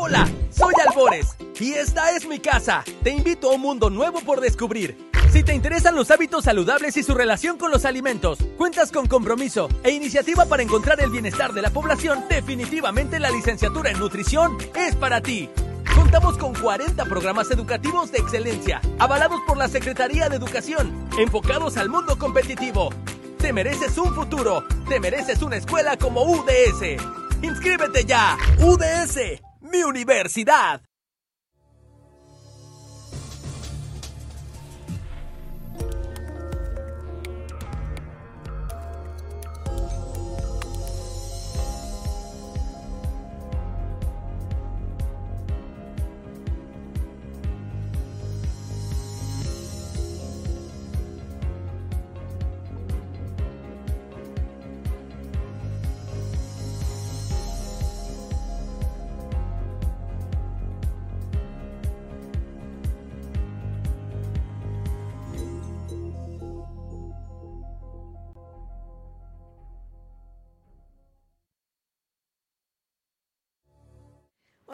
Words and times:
Hola, 0.00 0.28
soy 0.50 0.72
Albores 0.86 1.34
y 1.58 1.72
esta 1.72 2.12
es 2.12 2.24
mi 2.24 2.38
casa. 2.38 2.84
Te 3.02 3.10
invito 3.10 3.50
a 3.50 3.56
un 3.56 3.62
mundo 3.62 3.90
nuevo 3.90 4.20
por 4.20 4.40
descubrir. 4.40 4.96
Si 5.32 5.42
te 5.42 5.52
interesan 5.52 5.96
los 5.96 6.12
hábitos 6.12 6.44
saludables 6.44 6.96
y 6.96 7.02
su 7.02 7.14
relación 7.14 7.58
con 7.58 7.72
los 7.72 7.84
alimentos, 7.84 8.38
cuentas 8.56 8.92
con 8.92 9.08
compromiso 9.08 9.68
e 9.82 9.90
iniciativa 9.90 10.46
para 10.46 10.62
encontrar 10.62 11.00
el 11.00 11.10
bienestar 11.10 11.52
de 11.52 11.62
la 11.62 11.70
población, 11.70 12.24
definitivamente 12.28 13.18
la 13.18 13.30
licenciatura 13.30 13.90
en 13.90 13.98
nutrición 13.98 14.56
es 14.76 14.94
para 14.94 15.20
ti. 15.20 15.50
Contamos 15.96 16.38
con 16.38 16.54
40 16.54 17.04
programas 17.06 17.50
educativos 17.50 18.12
de 18.12 18.18
excelencia, 18.18 18.80
avalados 19.00 19.40
por 19.48 19.56
la 19.56 19.66
Secretaría 19.66 20.28
de 20.28 20.36
Educación, 20.36 21.08
enfocados 21.18 21.76
al 21.76 21.88
mundo 21.88 22.16
competitivo. 22.16 22.90
Te 23.38 23.52
mereces 23.52 23.98
un 23.98 24.14
futuro, 24.14 24.62
te 24.88 25.00
mereces 25.00 25.42
una 25.42 25.56
escuela 25.56 25.96
como 25.96 26.22
UDS. 26.22 27.02
¡Inscríbete 27.42 28.04
ya! 28.04 28.38
UDS 28.60 29.47
mi 29.68 29.82
universidad. 29.84 30.87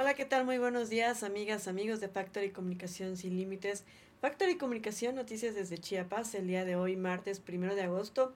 Hola, 0.04 0.12
¿qué 0.12 0.26
tal? 0.26 0.44
Muy 0.44 0.58
buenos 0.58 0.90
días, 0.90 1.22
amigas, 1.22 1.66
amigos 1.66 1.98
de 1.98 2.08
Factory 2.08 2.50
Comunicación 2.50 3.16
Sin 3.16 3.38
Límites. 3.38 3.84
Factory 4.20 4.58
Comunicación, 4.58 5.14
noticias 5.14 5.54
desde 5.54 5.78
Chiapas, 5.78 6.34
el 6.34 6.46
día 6.46 6.66
de 6.66 6.76
hoy, 6.76 6.94
martes 6.94 7.40
primero 7.40 7.74
de 7.74 7.84
agosto. 7.84 8.34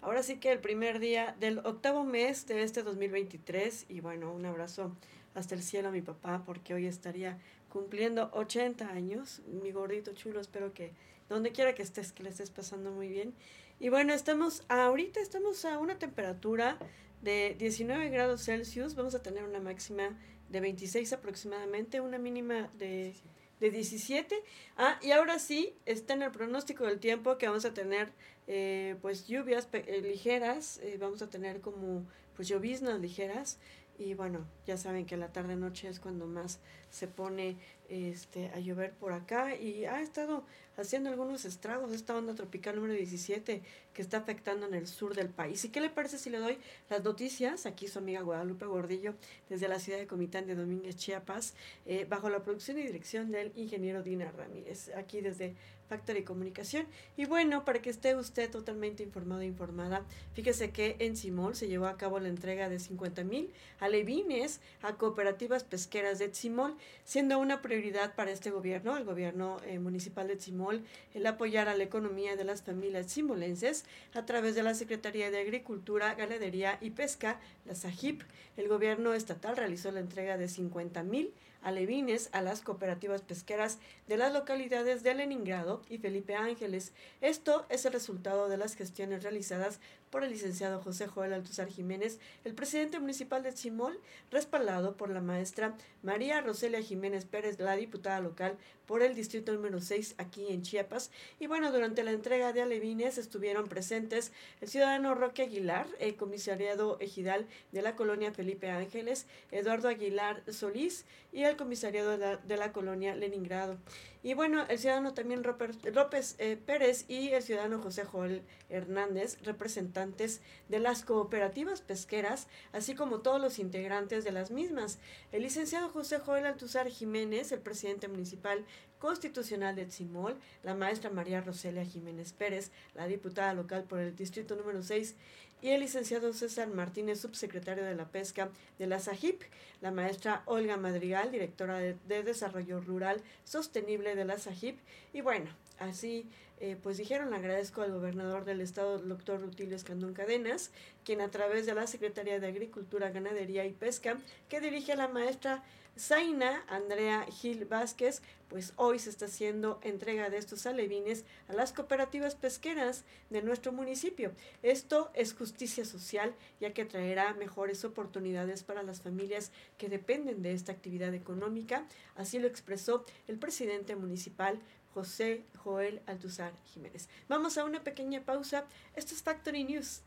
Ahora 0.00 0.22
sí 0.22 0.36
que 0.36 0.52
el 0.52 0.60
primer 0.60 1.00
día 1.00 1.34
del 1.40 1.58
octavo 1.58 2.04
mes 2.04 2.46
de 2.46 2.62
este 2.62 2.84
2023. 2.84 3.86
Y 3.88 3.98
bueno, 3.98 4.32
un 4.32 4.46
abrazo 4.46 4.94
hasta 5.34 5.56
el 5.56 5.64
cielo 5.64 5.88
a 5.88 5.90
mi 5.90 6.02
papá, 6.02 6.44
porque 6.46 6.72
hoy 6.72 6.86
estaría 6.86 7.36
cumpliendo 7.68 8.30
80 8.32 8.88
años. 8.88 9.42
Mi 9.60 9.72
gordito 9.72 10.12
chulo, 10.12 10.38
espero 10.38 10.72
que 10.72 10.92
donde 11.28 11.50
quiera 11.50 11.74
que 11.74 11.82
estés, 11.82 12.12
que 12.12 12.22
le 12.22 12.28
estés 12.28 12.50
pasando 12.50 12.92
muy 12.92 13.08
bien. 13.08 13.34
Y 13.80 13.88
bueno, 13.88 14.12
estamos, 14.12 14.62
ahorita 14.68 15.18
estamos 15.18 15.64
a 15.64 15.80
una 15.80 15.98
temperatura 15.98 16.78
de 17.22 17.54
19 17.58 18.08
grados 18.10 18.44
Celsius. 18.44 18.94
Vamos 18.94 19.14
a 19.14 19.22
tener 19.22 19.44
una 19.44 19.60
máxima 19.60 20.18
de 20.48 20.60
26 20.60 21.12
aproximadamente, 21.12 22.00
una 22.00 22.18
mínima 22.18 22.70
de, 22.78 23.14
de 23.60 23.70
17. 23.70 24.34
Ah, 24.76 24.98
y 25.02 25.10
ahora 25.10 25.38
sí, 25.38 25.74
está 25.86 26.14
en 26.14 26.22
el 26.22 26.30
pronóstico 26.30 26.84
del 26.84 27.00
tiempo 27.00 27.38
que 27.38 27.46
vamos 27.46 27.64
a 27.64 27.74
tener 27.74 28.12
eh, 28.46 28.96
pues 29.02 29.26
lluvias 29.26 29.68
eh, 29.72 30.00
ligeras, 30.02 30.78
eh, 30.82 30.96
vamos 30.98 31.20
a 31.22 31.28
tener 31.28 31.60
como 31.60 32.06
pues 32.34 32.48
lloviznas 32.48 33.00
ligeras 33.00 33.58
y 33.98 34.14
bueno, 34.14 34.46
ya 34.66 34.76
saben 34.76 35.06
que 35.06 35.16
la 35.16 35.32
tarde 35.32 35.56
noche 35.56 35.88
es 35.88 35.98
cuando 35.98 36.26
más 36.26 36.60
se 36.90 37.08
pone 37.08 37.56
este 37.88 38.48
a 38.50 38.60
llover 38.60 38.92
por 38.92 39.12
acá 39.12 39.56
y 39.56 39.86
ha 39.86 40.00
estado 40.00 40.44
haciendo 40.76 41.10
algunos 41.10 41.44
estragos 41.44 41.92
esta 41.92 42.16
onda 42.16 42.34
tropical 42.34 42.76
número 42.76 42.94
17 42.94 43.62
que 43.92 44.02
está 44.02 44.18
afectando 44.18 44.66
en 44.66 44.74
el 44.74 44.86
sur 44.86 45.14
del 45.14 45.28
país. 45.30 45.64
¿Y 45.64 45.70
qué 45.70 45.80
le 45.80 45.90
parece 45.90 46.18
si 46.18 46.30
le 46.30 46.38
doy 46.38 46.58
las 46.88 47.02
noticias? 47.02 47.66
Aquí 47.66 47.88
su 47.88 47.98
amiga 47.98 48.20
Guadalupe 48.20 48.66
Gordillo 48.66 49.14
desde 49.48 49.66
la 49.66 49.80
ciudad 49.80 49.98
de 49.98 50.06
Comitán 50.06 50.46
de 50.46 50.54
Domínguez, 50.54 50.96
Chiapas, 50.96 51.54
eh, 51.84 52.06
bajo 52.08 52.30
la 52.30 52.42
producción 52.42 52.78
y 52.78 52.82
dirección 52.82 53.32
del 53.32 53.52
ingeniero 53.56 54.02
Dina 54.02 54.30
Ramírez, 54.30 54.90
aquí 54.94 55.20
desde 55.20 55.54
Factory 55.88 56.22
Comunicación. 56.22 56.86
Y 57.16 57.24
bueno, 57.24 57.64
para 57.64 57.80
que 57.80 57.90
esté 57.90 58.14
usted 58.14 58.50
totalmente 58.50 59.02
informado 59.02 59.40
e 59.40 59.46
informada, 59.46 60.04
fíjese 60.34 60.70
que 60.70 60.96
en 60.98 61.16
Simol 61.16 61.56
se 61.56 61.68
llevó 61.68 61.86
a 61.86 61.96
cabo 61.96 62.20
la 62.20 62.28
entrega 62.28 62.68
de 62.68 62.78
50 62.78 63.24
mil 63.24 63.50
alevines 63.80 64.60
a 64.82 64.94
cooperativas 64.94 65.64
pesqueras 65.64 66.18
de 66.18 66.34
Simol, 66.34 66.76
siendo 67.04 67.38
una 67.38 67.62
prioridad 67.62 68.14
para 68.14 68.30
este 68.30 68.50
gobierno, 68.50 68.96
el 68.96 69.04
gobierno 69.04 69.58
eh, 69.64 69.78
municipal 69.78 70.28
de 70.28 70.38
Simol, 70.38 70.84
el 71.14 71.26
apoyar 71.26 71.68
a 71.68 71.76
la 71.76 71.84
economía 71.84 72.36
de 72.36 72.44
las 72.44 72.62
familias 72.62 73.10
simolenses 73.10 73.84
a 74.14 74.26
través 74.26 74.54
de 74.54 74.62
la 74.62 74.74
Secretaría 74.74 75.30
de 75.30 75.40
Agricultura, 75.40 76.14
Ganadería 76.14 76.78
y 76.80 76.90
Pesca, 76.90 77.40
la 77.66 77.74
SAGIP. 77.74 78.22
El 78.56 78.68
gobierno 78.68 79.14
estatal 79.14 79.56
realizó 79.56 79.90
la 79.90 80.00
entrega 80.00 80.36
de 80.36 80.48
50 80.48 81.02
mil 81.02 81.32
alevines 81.62 82.28
a 82.32 82.42
las 82.42 82.60
cooperativas 82.60 83.22
pesqueras 83.22 83.78
de 84.06 84.16
las 84.16 84.32
localidades 84.32 85.02
de 85.02 85.14
Leningrado 85.14 85.82
y 85.88 85.98
Felipe 85.98 86.34
Ángeles. 86.34 86.92
Esto 87.20 87.66
es 87.68 87.84
el 87.84 87.92
resultado 87.92 88.48
de 88.48 88.56
las 88.56 88.74
gestiones 88.74 89.22
realizadas 89.22 89.80
por 90.10 90.24
el 90.24 90.30
licenciado 90.30 90.80
José 90.80 91.06
Joel 91.06 91.32
Altuzar 91.32 91.68
Jiménez, 91.68 92.18
el 92.44 92.54
presidente 92.54 92.98
municipal 92.98 93.42
de 93.42 93.54
Chimol, 93.54 93.98
respaldado 94.30 94.96
por 94.96 95.10
la 95.10 95.20
maestra 95.20 95.76
María 96.02 96.40
Roselia 96.40 96.82
Jiménez 96.82 97.24
Pérez, 97.24 97.58
la 97.58 97.76
diputada 97.76 98.20
local 98.20 98.56
por 98.86 99.02
el 99.02 99.14
distrito 99.14 99.52
número 99.52 99.80
6 99.80 100.14
aquí 100.16 100.46
en 100.48 100.62
Chiapas. 100.62 101.10
Y 101.38 101.46
bueno, 101.46 101.70
durante 101.70 102.02
la 102.02 102.12
entrega 102.12 102.54
de 102.54 102.62
alevines 102.62 103.18
estuvieron 103.18 103.68
presentes 103.68 104.32
el 104.62 104.68
ciudadano 104.68 105.14
Roque 105.14 105.42
Aguilar, 105.42 105.86
el 106.00 106.16
comisariado 106.16 106.98
ejidal 107.00 107.46
de 107.72 107.82
la 107.82 107.96
colonia 107.96 108.32
Felipe 108.32 108.70
Ángeles, 108.70 109.26
Eduardo 109.50 109.88
Aguilar 109.88 110.42
Solís 110.50 111.04
y 111.32 111.42
el 111.42 111.56
comisariado 111.56 112.16
de 112.16 112.56
la, 112.56 112.72
colonia 112.72 113.14
Leningrado. 113.14 113.76
Y 114.22 114.34
bueno, 114.34 114.66
el 114.68 114.78
ciudadano 114.78 115.14
también 115.14 115.42
López 115.42 116.34
eh, 116.38 116.56
Pérez 116.56 117.04
y 117.08 117.28
el 117.28 117.42
ciudadano 117.42 117.80
José 117.80 118.04
Joel 118.04 118.42
Hernández, 118.68 119.40
representantes 119.42 120.40
de 120.68 120.80
las 120.80 121.04
cooperativas 121.04 121.82
pesqueras, 121.82 122.48
así 122.72 122.94
como 122.96 123.20
todos 123.20 123.40
los 123.40 123.60
integrantes 123.60 124.24
de 124.24 124.32
las 124.32 124.50
mismas. 124.50 124.98
El 125.30 125.42
licenciado 125.42 125.88
José 125.88 126.18
Joel 126.18 126.46
Altuzar 126.46 126.88
Jiménez, 126.88 127.52
el 127.52 127.60
presidente 127.60 128.08
municipal 128.08 128.64
constitucional 128.98 129.76
de 129.76 129.86
Tzimol, 129.86 130.36
la 130.64 130.74
maestra 130.74 131.10
María 131.10 131.40
Roselia 131.40 131.84
Jiménez 131.84 132.32
Pérez, 132.32 132.72
la 132.94 133.06
diputada 133.06 133.54
local 133.54 133.84
por 133.84 134.00
el 134.00 134.16
distrito 134.16 134.56
número 134.56 134.82
6, 134.82 135.14
y 135.62 135.70
el 135.70 135.80
licenciado 135.80 136.32
César 136.32 136.68
Martínez, 136.68 137.20
subsecretario 137.20 137.84
de 137.84 137.94
la 137.94 138.08
Pesca 138.08 138.50
de 138.78 138.86
la 138.86 139.00
SAGIP, 139.00 139.42
la 139.80 139.90
maestra 139.90 140.42
Olga 140.46 140.76
Madrigal, 140.76 141.30
directora 141.30 141.78
de, 141.78 141.96
Desarrollo 142.22 142.80
Rural 142.80 143.20
Sostenible 143.44 144.14
de 144.14 144.24
la 144.24 144.38
SAGIP, 144.38 144.78
y 145.12 145.20
bueno, 145.20 145.50
así 145.78 146.28
eh, 146.60 146.76
pues 146.82 146.96
dijeron, 146.96 147.34
agradezco 147.34 147.82
al 147.82 147.92
gobernador 147.92 148.44
del 148.44 148.60
estado, 148.60 148.98
doctor 148.98 149.40
Rutilio 149.40 149.76
Escandón 149.76 150.12
Cadenas, 150.12 150.70
quien 151.04 151.20
a 151.20 151.30
través 151.30 151.66
de 151.66 151.74
la 151.74 151.86
Secretaría 151.86 152.40
de 152.40 152.48
Agricultura, 152.48 153.10
Ganadería 153.10 153.64
y 153.64 153.72
Pesca, 153.72 154.18
que 154.48 154.60
dirige 154.60 154.92
a 154.92 154.96
la 154.96 155.08
maestra 155.08 155.62
Zaina 155.98 156.64
Andrea 156.68 157.26
Gil 157.30 157.64
Vázquez, 157.64 158.22
pues 158.48 158.72
hoy 158.76 158.98
se 158.98 159.10
está 159.10 159.26
haciendo 159.26 159.80
entrega 159.82 160.30
de 160.30 160.38
estos 160.38 160.64
alevines 160.66 161.24
a 161.48 161.54
las 161.54 161.72
cooperativas 161.72 162.34
pesqueras 162.36 163.04
de 163.30 163.42
nuestro 163.42 163.72
municipio. 163.72 164.32
Esto 164.62 165.10
es 165.14 165.34
justicia 165.34 165.84
social, 165.84 166.34
ya 166.60 166.72
que 166.72 166.84
traerá 166.84 167.34
mejores 167.34 167.84
oportunidades 167.84 168.62
para 168.62 168.82
las 168.82 169.02
familias 169.02 169.50
que 169.76 169.88
dependen 169.88 170.42
de 170.42 170.52
esta 170.52 170.72
actividad 170.72 171.12
económica. 171.14 171.84
Así 172.16 172.38
lo 172.38 172.46
expresó 172.46 173.04
el 173.26 173.38
presidente 173.38 173.96
municipal 173.96 174.60
José 174.94 175.42
Joel 175.62 176.00
Altuzar 176.06 176.52
Jiménez. 176.72 177.08
Vamos 177.28 177.58
a 177.58 177.64
una 177.64 177.82
pequeña 177.82 178.22
pausa. 178.22 178.66
Esto 178.94 179.14
es 179.14 179.22
Factory 179.22 179.64
News. 179.64 180.02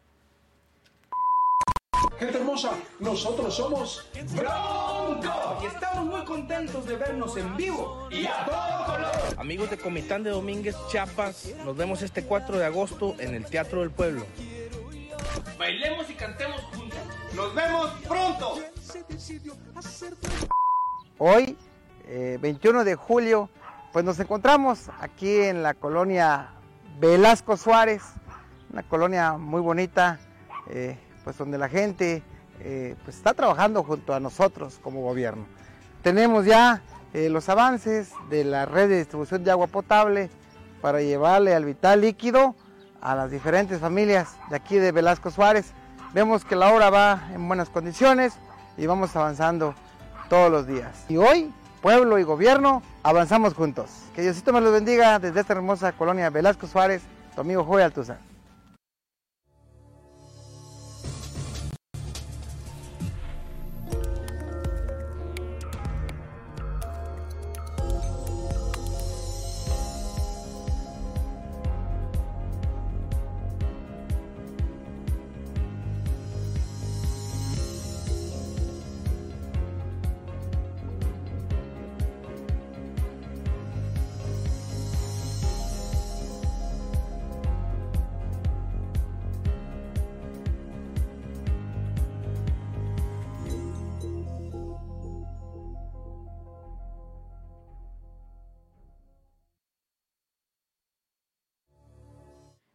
Gente 2.18 2.38
hermosa, 2.38 2.78
nosotros 3.00 3.56
somos 3.56 4.06
Bronco. 4.36 4.91
Y 5.62 5.66
estamos 5.66 6.06
muy 6.06 6.24
contentos 6.24 6.86
de 6.86 6.96
vernos 6.96 7.36
en 7.36 7.58
vivo 7.58 8.08
y 8.10 8.26
a 8.26 8.46
todo 8.46 8.86
color. 8.86 9.12
Amigos 9.38 9.70
de 9.70 9.78
Comitán 9.78 10.24
de 10.24 10.30
Domínguez, 10.30 10.76
Chiapas, 10.90 11.54
nos 11.66 11.76
vemos 11.76 12.02
este 12.02 12.24
4 12.24 12.58
de 12.58 12.66
agosto 12.66 13.16
en 13.20 13.36
el 13.36 13.46
Teatro 13.46 13.82
del 13.82 13.92
Pueblo. 13.92 14.26
Bailemos 15.60 16.10
y 16.10 16.14
cantemos 16.14 16.62
juntos. 16.62 17.00
Nos 17.36 17.54
vemos 17.54 17.92
pronto. 18.08 18.56
Hoy, 21.18 21.58
21 22.08 22.82
eh, 22.82 22.84
de 22.86 22.96
julio, 22.96 23.50
pues 23.92 24.06
nos 24.06 24.18
encontramos 24.20 24.90
aquí 25.00 25.42
en 25.42 25.62
la 25.62 25.74
colonia 25.74 26.54
Velasco 27.00 27.58
Suárez, 27.58 28.02
una 28.72 28.84
colonia 28.84 29.34
muy 29.34 29.60
bonita, 29.60 30.20
eh, 30.70 30.98
pues 31.26 31.38
donde 31.38 31.58
la 31.58 31.68
gente 31.68 32.24
eh, 32.64 32.96
pues 33.04 33.18
está 33.18 33.34
trabajando 33.34 33.84
junto 33.84 34.14
a 34.14 34.20
nosotros 34.20 34.80
como 34.82 35.02
gobierno. 35.02 35.46
Tenemos 36.04 36.46
ya 36.46 36.82
los 37.14 37.50
avances 37.50 38.12
de 38.30 38.46
la 38.46 38.66
red 38.66 38.88
de 38.88 39.00
distribución 39.00 39.44
de 39.44 39.52
agua 39.52 39.68
potable 39.68 40.30
para 40.82 41.02
llevarle 41.02 41.54
al 41.54 41.66
vital 41.66 42.00
líquido 42.00 42.56
a 43.02 43.16
las 43.16 43.32
diferentes 43.32 43.82
familias 43.82 44.38
de 44.50 44.56
aquí 44.56 44.78
de 44.78 44.94
Velasco 44.94 45.30
Suárez. 45.30 45.74
Vemos 46.14 46.46
que 46.46 46.56
la 46.56 46.74
obra 46.74 46.90
va 46.90 47.30
en 47.34 47.46
buenas 47.48 47.70
condiciones 47.70 48.34
y 48.78 48.86
vamos 48.86 49.14
avanzando 49.16 49.76
todos 50.30 50.50
los 50.50 50.68
días. 50.68 51.06
Y 51.10 51.18
hoy 51.18 51.54
pueblo 51.82 52.20
y 52.20 52.24
gobierno, 52.24 52.84
avanzamos 53.04 53.54
juntos. 53.54 53.90
Que 54.16 54.22
Diosito 54.22 54.54
me 54.54 54.62
los 54.62 54.72
bendiga 54.72 55.20
desde 55.20 55.42
esta 55.42 55.54
hermosa 55.54 55.92
colonia 55.94 56.30
Velasco 56.30 56.68
Suárez, 56.68 57.02
tu 57.36 57.42
amigo 57.42 57.64
Joel 57.64 57.86
Altuza. 57.86 58.18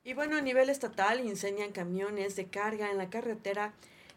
Y 0.06 0.14
bueno, 0.14 0.37
a 0.37 0.41
nivel 0.41 0.70
estatal 0.70 1.19
incendian 1.19 1.73
camiones 1.73 2.37
de 2.37 2.47
carga 2.47 2.93
en 2.93 2.97
la 2.97 3.11
carretera. 3.11 3.73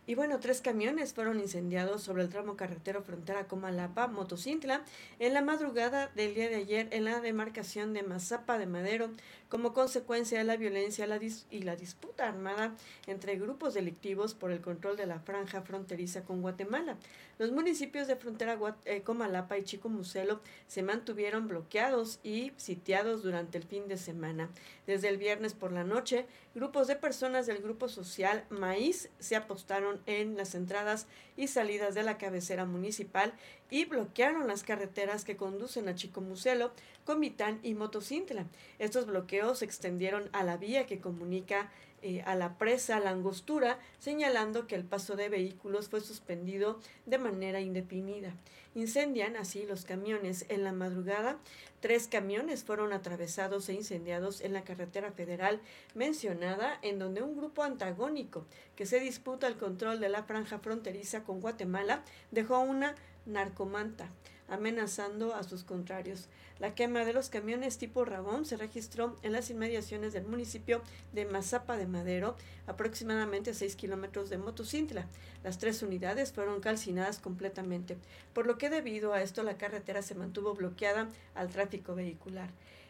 Y 0.05 0.13
bueno, 0.13 0.39
tres 0.39 0.61
camiones 0.61 1.15
fueron 1.15 1.39
incendiados 1.39 2.03
sobre 2.03 2.21
el 2.21 2.29
tramo 2.29 2.55
carretero 2.55 3.01
frontera 3.01 3.47
Comalapa, 3.47 4.05
Motocintla, 4.05 4.83
en 5.17 5.33
la 5.33 5.41
madrugada 5.41 6.11
del 6.13 6.35
día 6.35 6.47
de 6.47 6.57
ayer 6.57 6.89
en 6.91 7.05
la 7.05 7.21
demarcación 7.21 7.93
de 7.93 8.03
Mazapa 8.03 8.59
de 8.59 8.67
Madero, 8.67 9.09
como 9.49 9.73
consecuencia 9.73 10.37
de 10.37 10.43
la 10.43 10.55
violencia 10.55 11.07
y 11.49 11.61
la 11.61 11.75
disputa 11.75 12.27
armada 12.27 12.75
entre 13.07 13.35
grupos 13.35 13.73
delictivos 13.73 14.35
por 14.35 14.51
el 14.51 14.61
control 14.61 14.95
de 14.95 15.07
la 15.07 15.19
franja 15.19 15.61
fronteriza 15.61 16.23
con 16.23 16.41
Guatemala. 16.41 16.97
Los 17.39 17.51
municipios 17.51 18.07
de 18.07 18.15
frontera 18.15 18.59
eh, 18.85 19.01
Comalapa 19.01 19.57
y 19.57 19.63
Chico 19.63 19.89
Muselo 19.89 20.41
se 20.67 20.83
mantuvieron 20.83 21.47
bloqueados 21.47 22.19
y 22.21 22.51
sitiados 22.57 23.23
durante 23.23 23.57
el 23.57 23.63
fin 23.63 23.87
de 23.87 23.97
semana. 23.97 24.49
Desde 24.85 25.07
el 25.07 25.17
viernes 25.17 25.53
por 25.53 25.71
la 25.71 25.83
noche, 25.83 26.25
grupos 26.53 26.87
de 26.87 26.95
personas 26.95 27.47
del 27.47 27.59
grupo 27.59 27.87
social 27.87 28.45
Maíz 28.49 29.09
se 29.19 29.35
apostaron 29.35 30.01
en 30.05 30.35
las 30.35 30.53
entradas 30.53 31.07
y 31.39 31.47
salidas 31.47 31.95
de 31.95 32.03
la 32.03 32.17
cabecera 32.17 32.65
municipal 32.65 33.33
y 33.71 33.85
bloquearon 33.85 34.47
las 34.47 34.63
carreteras 34.63 35.23
que 35.23 35.37
conducen 35.37 35.87
a 35.87 35.95
Chico 35.95 36.19
Muselo, 36.19 36.73
Comitán 37.05 37.59
y 37.63 37.75
Motocintla. 37.75 38.45
Estos 38.77 39.05
bloqueos 39.05 39.59
se 39.59 39.65
extendieron 39.65 40.29
a 40.33 40.43
la 40.43 40.57
vía 40.57 40.85
que 40.85 40.99
comunica 40.99 41.71
eh, 42.01 42.21
a 42.25 42.35
la 42.35 42.57
presa 42.57 42.99
La 42.99 43.11
Angostura, 43.11 43.79
señalando 43.99 44.67
que 44.67 44.75
el 44.75 44.83
paso 44.83 45.15
de 45.15 45.29
vehículos 45.29 45.89
fue 45.89 46.01
suspendido 46.01 46.79
de 47.05 47.17
manera 47.17 47.61
indefinida. 47.61 48.33
Incendian 48.75 49.35
así 49.35 49.65
los 49.65 49.83
camiones 49.83 50.45
en 50.49 50.63
la 50.63 50.71
madrugada. 50.71 51.37
Tres 51.79 52.07
camiones 52.07 52.63
fueron 52.63 52.93
atravesados 52.93 53.67
e 53.69 53.73
incendiados 53.73 54.41
en 54.41 54.53
la 54.53 54.63
carretera 54.63 55.11
federal 55.11 55.59
mencionada, 55.95 56.77
en 56.81 56.99
donde 56.99 57.21
un 57.21 57.35
grupo 57.35 57.63
antagónico 57.63 58.45
que 58.75 58.85
se 58.85 58.99
disputa 58.99 59.47
el 59.47 59.57
control 59.57 59.99
de 59.99 60.09
la 60.09 60.23
franja 60.23 60.59
fronteriza 60.59 61.23
con 61.23 61.41
Guatemala 61.41 62.03
dejó 62.31 62.59
una 62.59 62.95
narcomanta 63.25 64.09
amenazando 64.49 65.35
a 65.35 65.43
sus 65.43 65.63
contrarios. 65.63 66.27
La 66.59 66.75
quema 66.75 67.05
de 67.05 67.13
los 67.13 67.29
camiones 67.29 67.77
tipo 67.77 68.03
Rabón 68.03 68.45
se 68.45 68.57
registró 68.57 69.15
en 69.23 69.31
las 69.31 69.49
inmediaciones 69.49 70.11
del 70.11 70.25
municipio 70.25 70.81
de 71.13 71.25
Mazapa 71.25 71.77
de 71.77 71.87
Madero, 71.87 72.35
aproximadamente 72.67 73.51
a 73.51 73.53
6 73.53 73.75
kilómetros 73.75 74.29
de 74.29 74.37
Motocintla. 74.37 75.07
Las 75.43 75.57
tres 75.57 75.81
unidades 75.81 76.33
fueron 76.33 76.59
calcinadas 76.59 77.19
completamente, 77.19 77.97
por 78.33 78.45
lo 78.45 78.57
que 78.57 78.69
debido 78.69 79.13
a 79.13 79.21
esto 79.21 79.43
la 79.43 79.57
carretera 79.57 80.01
se 80.01 80.15
mantuvo 80.15 80.53
bloqueada 80.53 81.07
al 81.33 81.49
tráfico 81.49 81.95
vehicular. 81.95 82.49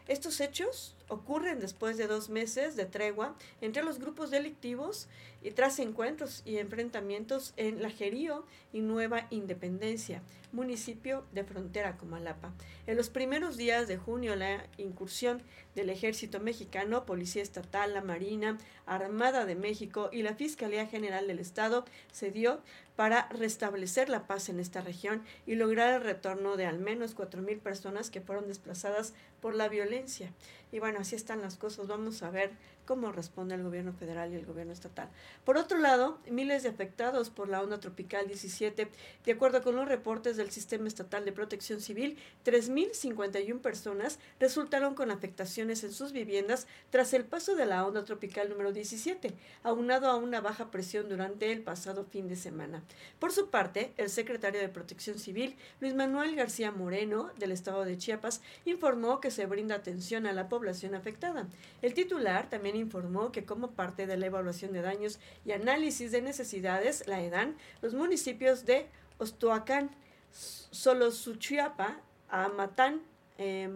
Estos 0.09 0.41
hechos 0.41 0.95
ocurren 1.07 1.59
después 1.59 1.95
de 1.95 2.07
dos 2.07 2.29
meses 2.29 2.75
de 2.75 2.85
tregua 2.85 3.35
entre 3.61 3.83
los 3.83 3.99
grupos 3.99 4.31
delictivos 4.31 5.07
y 5.43 5.51
tras 5.51 5.77
encuentros 5.77 6.41
y 6.45 6.57
enfrentamientos 6.57 7.53
en 7.57 7.83
Lajerío 7.83 8.43
y 8.73 8.81
Nueva 8.81 9.27
Independencia, 9.29 10.23
municipio 10.51 11.25
de 11.31 11.43
frontera 11.43 11.95
Comalapa. 11.95 12.51
En 12.87 12.97
los 12.97 13.11
primeros 13.11 13.55
días 13.55 13.87
de 13.87 13.97
junio, 13.97 14.35
la 14.35 14.65
incursión 14.77 15.43
del 15.75 15.91
Ejército 15.91 16.39
Mexicano, 16.39 17.05
Policía 17.05 17.43
Estatal, 17.43 17.93
la 17.93 18.01
Marina, 18.01 18.57
Armada 18.87 19.45
de 19.45 19.53
México 19.53 20.09
y 20.11 20.23
la 20.23 20.33
Fiscalía 20.33 20.87
General 20.87 21.27
del 21.27 21.37
Estado 21.37 21.85
se 22.11 22.31
dio 22.31 22.61
para 22.99 23.29
restablecer 23.29 24.09
la 24.09 24.27
paz 24.27 24.49
en 24.49 24.59
esta 24.59 24.81
región 24.81 25.23
y 25.47 25.55
lograr 25.55 25.93
el 25.93 26.01
retorno 26.01 26.57
de 26.57 26.65
al 26.65 26.79
menos 26.79 27.15
4.000 27.15 27.61
personas 27.61 28.09
que 28.09 28.19
fueron 28.19 28.49
desplazadas 28.49 29.13
por 29.39 29.55
la 29.55 29.69
violencia. 29.69 30.33
Y 30.71 30.79
bueno, 30.79 30.99
así 30.99 31.15
están 31.15 31.41
las 31.41 31.57
cosas. 31.57 31.87
Vamos 31.87 32.21
a 32.21 32.29
ver 32.29 32.51
cómo 32.85 33.11
responde 33.11 33.53
el 33.53 33.63
gobierno 33.63 33.93
federal 33.93 34.31
y 34.31 34.35
el 34.35 34.45
gobierno 34.45 34.73
estatal. 34.73 35.09
Por 35.45 35.57
otro 35.57 35.77
lado, 35.77 36.17
miles 36.29 36.63
de 36.63 36.69
afectados 36.69 37.29
por 37.29 37.47
la 37.47 37.61
onda 37.61 37.79
tropical 37.79 38.27
17, 38.27 38.87
de 39.25 39.31
acuerdo 39.31 39.61
con 39.61 39.75
los 39.75 39.87
reportes 39.87 40.37
del 40.37 40.49
Sistema 40.49 40.87
Estatal 40.87 41.23
de 41.23 41.31
Protección 41.31 41.81
Civil, 41.81 42.17
3.051 42.45 43.61
personas 43.61 44.17
resultaron 44.39 44.95
con 44.95 45.11
afectaciones 45.11 45.83
en 45.83 45.93
sus 45.93 46.13
viviendas 46.13 46.65
tras 46.89 47.13
el 47.13 47.25
paso 47.25 47.55
de 47.55 47.67
la 47.67 47.85
onda 47.85 48.05
tropical 48.05 48.49
número 48.49 48.71
17, 48.71 49.35
aunado 49.61 50.07
a 50.07 50.15
una 50.15 50.41
baja 50.41 50.71
presión 50.71 51.09
durante 51.09 51.51
el 51.51 51.61
pasado 51.61 52.05
fin 52.05 52.27
de 52.27 52.35
semana. 52.35 52.83
Por 53.19 53.31
su 53.31 53.49
parte, 53.49 53.93
el 53.97 54.09
secretario 54.09 54.61
de 54.61 54.69
Protección 54.69 55.19
Civil, 55.19 55.55
Luis 55.79 55.93
Manuel 55.93 56.35
García 56.35 56.71
Moreno, 56.71 57.29
del 57.37 57.51
estado 57.51 57.85
de 57.85 57.99
Chiapas, 57.99 58.41
informó 58.65 59.19
que 59.19 59.29
se 59.29 59.45
brinda 59.45 59.75
atención 59.75 60.25
a 60.25 60.33
la 60.33 60.49
población 60.49 60.58
afectada. 60.95 61.47
El 61.81 61.93
titular 61.93 62.49
también 62.49 62.75
informó 62.75 63.31
que 63.31 63.45
como 63.45 63.71
parte 63.71 64.07
de 64.07 64.17
la 64.17 64.27
evaluación 64.27 64.73
de 64.73 64.81
daños 64.81 65.19
y 65.45 65.51
análisis 65.51 66.11
de 66.11 66.21
necesidades, 66.21 67.07
la 67.07 67.21
EDAN, 67.21 67.55
los 67.81 67.93
municipios 67.93 68.65
de 68.65 68.87
Ostoacán, 69.17 69.89
Solosuchiapa, 70.31 71.99
Amatán, 72.29 73.01
eh, 73.37 73.69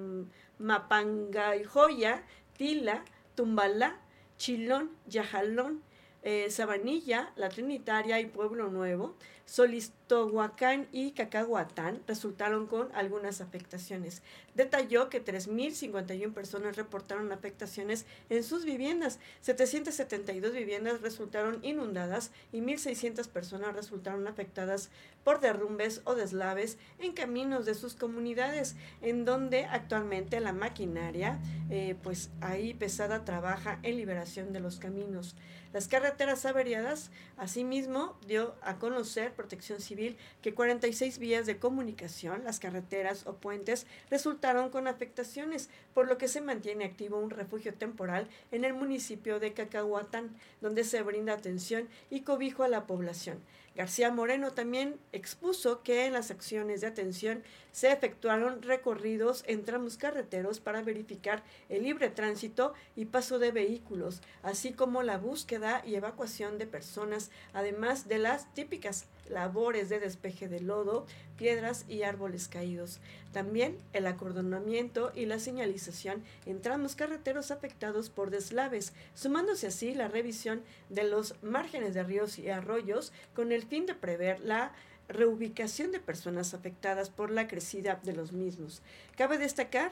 Mapangayjoya, 0.60 2.24
Tila, 2.58 3.04
Tumbalá, 3.36 3.98
Chilón, 4.38 4.92
Yajalón, 5.08 5.82
eh, 6.22 6.50
Sabanilla, 6.50 7.34
La 7.36 7.50
Trinitaria 7.50 8.20
y 8.20 8.28
Pueblo 8.28 8.70
Nuevo 8.70 9.16
Solistohuacán 9.53 10.88
y 10.91 11.12
Cacahuatán 11.12 12.01
resultaron 12.07 12.65
con 12.65 12.89
algunas 12.95 13.39
afectaciones. 13.39 14.24
Detalló 14.55 15.10
que 15.10 15.24
3.051 15.24 16.33
personas 16.33 16.75
reportaron 16.75 17.31
afectaciones 17.31 18.07
en 18.31 18.43
sus 18.43 18.65
viviendas, 18.65 19.19
772 19.41 20.53
viviendas 20.53 21.01
resultaron 21.01 21.63
inundadas 21.63 22.31
y 22.51 22.62
1.600 22.62 23.27
personas 23.27 23.75
resultaron 23.75 24.27
afectadas 24.27 24.89
por 25.24 25.39
derrumbes 25.39 26.01
o 26.05 26.15
deslaves 26.15 26.79
en 26.98 27.13
caminos 27.13 27.67
de 27.67 27.75
sus 27.75 27.93
comunidades, 27.93 28.75
en 29.03 29.24
donde 29.24 29.65
actualmente 29.65 30.39
la 30.39 30.53
maquinaria, 30.53 31.39
eh, 31.69 31.95
pues 32.01 32.31
ahí 32.41 32.74
pesada, 32.74 33.24
trabaja 33.24 33.77
en 33.83 33.98
liberación 33.98 34.51
de 34.51 34.62
los 34.62 34.79
caminos. 34.79 35.36
Las 35.74 35.88
carreteras 35.88 36.45
averiadas, 36.45 37.10
asimismo, 37.36 38.15
dio 38.27 38.53
a 38.62 38.77
conocer 38.77 39.33
Protección 39.44 39.82
Civil 39.82 40.16
que 40.42 40.54
46 40.54 41.20
vías 41.20 41.46
de 41.46 41.60
comunicación, 41.60 42.46
las 42.46 42.62
carreteras 42.62 43.28
o 43.28 43.34
puentes, 43.34 43.86
resultaron 44.10 44.70
con 44.70 44.88
afectaciones, 44.88 45.70
por 45.94 46.08
lo 46.08 46.18
que 46.18 46.30
se 46.30 46.40
mantiene 46.40 46.86
activo 46.86 47.20
un 47.20 47.30
refugio 47.30 47.74
temporal 47.74 48.30
en 48.54 48.64
el 48.64 48.74
municipio 48.74 49.42
de 49.42 49.52
Cacahuatán, 49.52 50.34
donde 50.62 50.86
se 50.86 51.02
brinda 51.02 51.34
atención 51.34 51.90
y 52.10 52.22
cobijo 52.22 52.64
a 52.64 52.70
la 52.70 52.88
población. 52.88 53.42
García 53.76 54.12
Moreno 54.12 54.52
también 54.54 55.00
expuso 55.12 55.82
que 55.82 56.06
en 56.06 56.14
las 56.14 56.30
acciones 56.30 56.80
de 56.82 56.88
atención 56.88 57.44
se 57.72 57.92
efectuaron 57.92 58.62
recorridos 58.62 59.44
en 59.48 59.66
tramos 59.66 59.98
carreteros 59.98 60.60
para 60.60 60.84
verificar 60.84 61.44
el 61.70 61.84
libre 61.84 62.10
tránsito 62.10 62.74
y 62.96 63.06
paso 63.06 63.40
de 63.40 63.52
vehículos, 63.52 64.22
así 64.44 64.74
como 64.74 65.02
la 65.02 65.18
búsqueda 65.18 65.82
y 65.86 65.96
evacuación 65.96 66.60
de 66.60 66.68
personas, 66.68 67.32
además 67.52 68.08
de 68.08 68.20
las 68.20 68.54
típicas 68.54 69.08
labores 69.30 69.89
de 69.89 70.00
despeje 70.00 70.48
de 70.48 70.60
lodo, 70.60 71.06
piedras 71.38 71.86
y 71.88 72.03
árboles 72.03 72.48
caídos. 72.48 73.00
También 73.32 73.77
el 73.94 74.08
acordonamiento 74.08 75.12
y 75.15 75.25
la 75.25 75.39
señalización 75.39 76.24
en 76.46 76.62
tramos 76.62 76.96
carreteros 76.96 77.51
afectados 77.51 78.10
por 78.10 78.30
deslaves, 78.30 78.94
sumándose 79.13 79.68
así 79.68 79.94
la 79.94 80.08
revisión 80.08 80.62
de 80.89 81.03
los 81.03 81.36
márgenes 81.42 81.94
de 81.94 82.03
ríos 82.03 82.38
y 82.39 82.50
arroyos 82.50 83.12
con 83.34 83.51
el 83.51 83.63
fin 83.63 83.86
de 83.86 83.96
prever 83.96 84.39
la 84.42 84.74
reubicación 85.08 85.92
de 85.92 86.00
personas 86.00 86.53
afectadas 86.53 87.10
por 87.10 87.30
la 87.30 87.48
crecida 87.48 88.00
de 88.03 88.13
los 88.13 88.32
mismos. 88.32 88.82
Cabe 89.18 89.38
destacar 89.38 89.92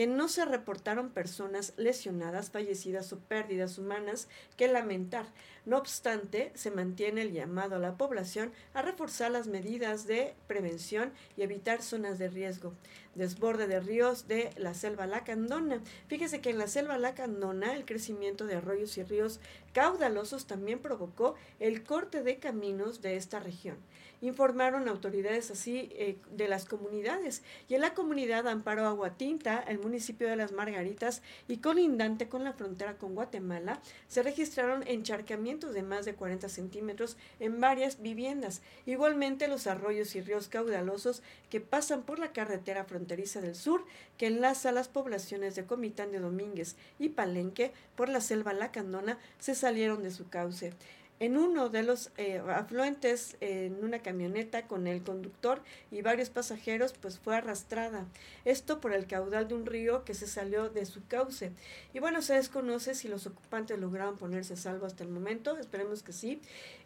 que 0.00 0.06
no 0.06 0.28
se 0.28 0.46
reportaron 0.46 1.10
personas 1.10 1.74
lesionadas, 1.76 2.50
fallecidas 2.50 3.12
o 3.12 3.18
pérdidas 3.18 3.76
humanas 3.76 4.28
que 4.56 4.66
lamentar. 4.66 5.26
No 5.66 5.76
obstante, 5.76 6.52
se 6.54 6.70
mantiene 6.70 7.20
el 7.20 7.32
llamado 7.32 7.76
a 7.76 7.80
la 7.80 7.98
población 7.98 8.50
a 8.72 8.80
reforzar 8.80 9.30
las 9.30 9.46
medidas 9.46 10.06
de 10.06 10.32
prevención 10.46 11.12
y 11.36 11.42
evitar 11.42 11.82
zonas 11.82 12.18
de 12.18 12.30
riesgo. 12.30 12.72
Desborde 13.14 13.66
de 13.66 13.78
ríos 13.78 14.26
de 14.26 14.54
la 14.56 14.72
selva 14.72 15.06
lacandona. 15.06 15.82
Fíjese 16.06 16.40
que 16.40 16.48
en 16.48 16.56
la 16.56 16.66
selva 16.66 16.96
lacandona 16.96 17.74
el 17.74 17.84
crecimiento 17.84 18.46
de 18.46 18.54
arroyos 18.54 18.96
y 18.96 19.02
ríos 19.02 19.38
caudalosos 19.74 20.46
también 20.46 20.78
provocó 20.78 21.34
el 21.58 21.84
corte 21.84 22.22
de 22.22 22.38
caminos 22.38 23.02
de 23.02 23.16
esta 23.16 23.38
región 23.38 23.76
informaron 24.20 24.88
autoridades 24.88 25.50
así 25.50 25.90
eh, 25.92 26.18
de 26.30 26.48
las 26.48 26.64
comunidades. 26.64 27.42
Y 27.68 27.74
en 27.74 27.80
la 27.80 27.94
comunidad 27.94 28.46
Amparo 28.48 28.86
Aguatinta, 28.86 29.58
el 29.60 29.78
municipio 29.78 30.28
de 30.28 30.36
Las 30.36 30.52
Margaritas 30.52 31.22
y 31.48 31.58
colindante 31.58 32.28
con 32.28 32.44
la 32.44 32.52
frontera 32.52 32.98
con 32.98 33.14
Guatemala, 33.14 33.80
se 34.08 34.22
registraron 34.22 34.86
encharcamientos 34.86 35.74
de 35.74 35.82
más 35.82 36.04
de 36.04 36.14
40 36.14 36.48
centímetros 36.48 37.16
en 37.38 37.60
varias 37.60 38.00
viviendas. 38.00 38.62
Igualmente 38.86 39.48
los 39.48 39.66
arroyos 39.66 40.14
y 40.14 40.20
ríos 40.20 40.48
caudalosos 40.48 41.22
que 41.48 41.60
pasan 41.60 42.02
por 42.02 42.18
la 42.18 42.32
carretera 42.32 42.84
fronteriza 42.84 43.40
del 43.40 43.54
sur 43.54 43.84
que 44.18 44.26
enlaza 44.26 44.72
las 44.72 44.88
poblaciones 44.88 45.54
de 45.54 45.64
Comitán 45.64 46.12
de 46.12 46.20
Domínguez 46.20 46.76
y 46.98 47.10
Palenque 47.10 47.72
por 47.96 48.08
la 48.08 48.20
selva 48.20 48.52
lacandona 48.52 49.18
se 49.38 49.54
salieron 49.54 50.02
de 50.02 50.10
su 50.10 50.28
cauce 50.28 50.74
en 51.20 51.36
uno 51.36 51.68
de 51.68 51.82
los 51.82 52.10
eh, 52.16 52.42
afluentes 52.48 53.36
en 53.40 53.84
una 53.84 54.00
camioneta 54.00 54.66
con 54.66 54.86
el 54.86 55.02
conductor 55.02 55.62
y 55.90 56.00
varios 56.00 56.30
pasajeros 56.30 56.94
pues 56.94 57.18
fue 57.18 57.36
arrastrada. 57.36 58.06
Esto 58.44 58.80
por 58.80 58.92
el 58.94 59.06
caudal 59.06 59.46
de 59.46 59.54
un 59.54 59.66
río 59.66 60.04
que 60.04 60.14
se 60.14 60.26
salió 60.26 60.70
de 60.70 60.86
su 60.86 61.06
cauce. 61.06 61.52
Y 61.92 62.00
bueno 62.00 62.22
se 62.22 62.34
desconoce 62.34 62.94
si 62.94 63.06
los 63.06 63.26
ocupantes 63.26 63.78
lograron 63.78 64.16
ponerse 64.16 64.54
a 64.54 64.56
salvo 64.56 64.86
hasta 64.86 65.04
el 65.04 65.10
momento 65.10 65.58
esperemos 65.58 66.02
que 66.02 66.12
sí. 66.12 66.40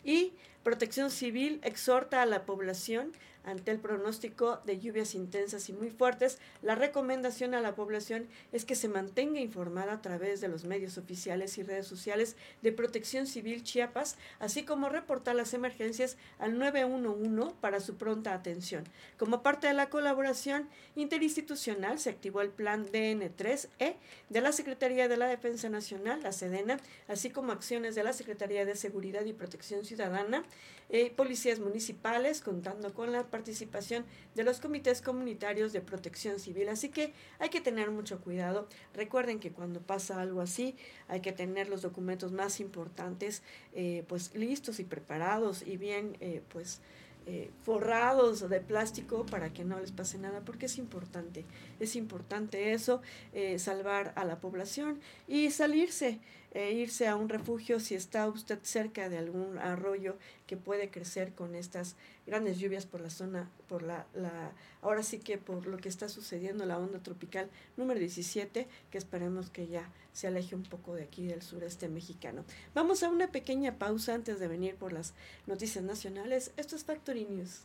Y 0.04 0.32
Protección 0.64 1.10
Civil 1.10 1.60
exhorta 1.62 2.22
a 2.22 2.26
la 2.26 2.44
población 2.44 3.12
ante 3.44 3.70
el 3.70 3.78
pronóstico 3.78 4.60
de 4.64 4.78
lluvias 4.78 5.14
intensas 5.14 5.68
y 5.68 5.72
muy 5.72 5.90
fuertes, 5.90 6.38
la 6.62 6.74
recomendación 6.74 7.54
a 7.54 7.60
la 7.60 7.74
población 7.74 8.26
es 8.52 8.64
que 8.64 8.74
se 8.74 8.88
mantenga 8.88 9.40
informada 9.40 9.92
a 9.92 10.02
través 10.02 10.40
de 10.40 10.48
los 10.48 10.64
medios 10.64 10.98
oficiales 10.98 11.58
y 11.58 11.62
redes 11.62 11.86
sociales 11.86 12.36
de 12.62 12.72
Protección 12.72 13.26
Civil 13.26 13.62
Chiapas, 13.62 14.16
así 14.38 14.64
como 14.64 14.88
reportar 14.88 15.36
las 15.36 15.54
emergencias 15.54 16.16
al 16.38 16.58
911 16.58 17.54
para 17.60 17.80
su 17.80 17.96
pronta 17.96 18.34
atención. 18.34 18.84
Como 19.18 19.42
parte 19.42 19.66
de 19.66 19.74
la 19.74 19.90
colaboración 19.90 20.68
interinstitucional, 20.96 21.98
se 21.98 22.10
activó 22.10 22.40
el 22.40 22.50
plan 22.50 22.86
DN3E 22.86 23.96
de 24.28 24.40
la 24.40 24.52
Secretaría 24.52 25.08
de 25.08 25.16
la 25.16 25.26
Defensa 25.26 25.68
Nacional, 25.68 26.22
la 26.22 26.32
SEDENA, 26.32 26.78
así 27.08 27.30
como 27.30 27.52
acciones 27.52 27.94
de 27.94 28.04
la 28.04 28.12
Secretaría 28.12 28.64
de 28.64 28.76
Seguridad 28.76 29.24
y 29.24 29.32
Protección 29.32 29.84
Ciudadana, 29.84 30.44
eh, 30.90 31.10
policías 31.10 31.60
municipales, 31.60 32.40
contando 32.40 32.92
con 32.92 33.10
la 33.10 33.24
participación 33.34 34.04
de 34.36 34.44
los 34.44 34.60
comités 34.60 35.02
comunitarios 35.02 35.72
de 35.72 35.80
protección 35.80 36.38
civil. 36.38 36.68
Así 36.68 36.88
que 36.88 37.12
hay 37.40 37.48
que 37.48 37.60
tener 37.60 37.90
mucho 37.90 38.20
cuidado. 38.20 38.68
Recuerden 38.94 39.40
que 39.40 39.50
cuando 39.50 39.80
pasa 39.80 40.20
algo 40.20 40.40
así, 40.40 40.76
hay 41.08 41.20
que 41.20 41.32
tener 41.32 41.68
los 41.68 41.82
documentos 41.82 42.30
más 42.30 42.60
importantes, 42.60 43.42
eh, 43.72 44.04
pues 44.06 44.32
listos 44.36 44.78
y 44.78 44.84
preparados 44.84 45.62
y 45.66 45.76
bien, 45.76 46.16
eh, 46.20 46.42
pues 46.48 46.80
eh, 47.26 47.50
forrados 47.62 48.46
de 48.50 48.60
plástico 48.60 49.24
para 49.24 49.50
que 49.50 49.64
no 49.64 49.80
les 49.80 49.92
pase 49.92 50.18
nada, 50.18 50.42
porque 50.44 50.66
es 50.66 50.76
importante, 50.76 51.46
es 51.80 51.96
importante 51.96 52.74
eso, 52.74 53.00
eh, 53.32 53.58
salvar 53.58 54.12
a 54.16 54.26
la 54.26 54.40
población 54.40 55.00
y 55.26 55.50
salirse, 55.50 56.20
e 56.54 56.73
irse 56.73 57.08
a 57.08 57.16
un 57.16 57.28
refugio 57.28 57.80
si 57.80 57.94
está 57.94 58.28
usted 58.28 58.58
cerca 58.62 59.08
de 59.08 59.18
algún 59.18 59.58
arroyo 59.58 60.16
que 60.46 60.56
puede 60.56 60.88
crecer 60.88 61.32
con 61.32 61.54
estas 61.56 61.96
grandes 62.26 62.58
lluvias 62.58 62.87
por 62.87 63.00
la 63.00 63.11
zona, 63.11 63.50
por 63.68 63.82
la, 63.82 64.06
la 64.14 64.52
ahora 64.80 65.02
sí 65.02 65.18
que 65.18 65.37
por 65.37 65.66
lo 65.66 65.76
que 65.78 65.88
está 65.88 66.08
sucediendo 66.08 66.64
la 66.64 66.78
onda 66.78 67.00
tropical 67.00 67.50
número 67.76 67.99
17, 67.99 68.68
que 68.90 68.99
esperemos 68.99 69.50
que 69.50 69.66
ya 69.66 69.90
se 70.12 70.28
aleje 70.28 70.54
un 70.54 70.62
poco 70.62 70.94
de 70.94 71.02
aquí 71.02 71.26
del 71.26 71.42
sureste 71.42 71.88
mexicano. 71.88 72.44
Vamos 72.73 73.02
a 73.02 73.11
una 73.11 73.26
pequeña 73.28 73.76
pausa 73.78 74.14
antes 74.14 74.38
de 74.38 74.49
venir 74.49 74.76
por 74.76 74.92
las 74.92 75.12
noticias 75.46 75.84
nacionales. 75.84 76.52
Esto 76.56 76.76
es 76.76 76.84
Factory 76.84 77.25
News. 77.25 77.62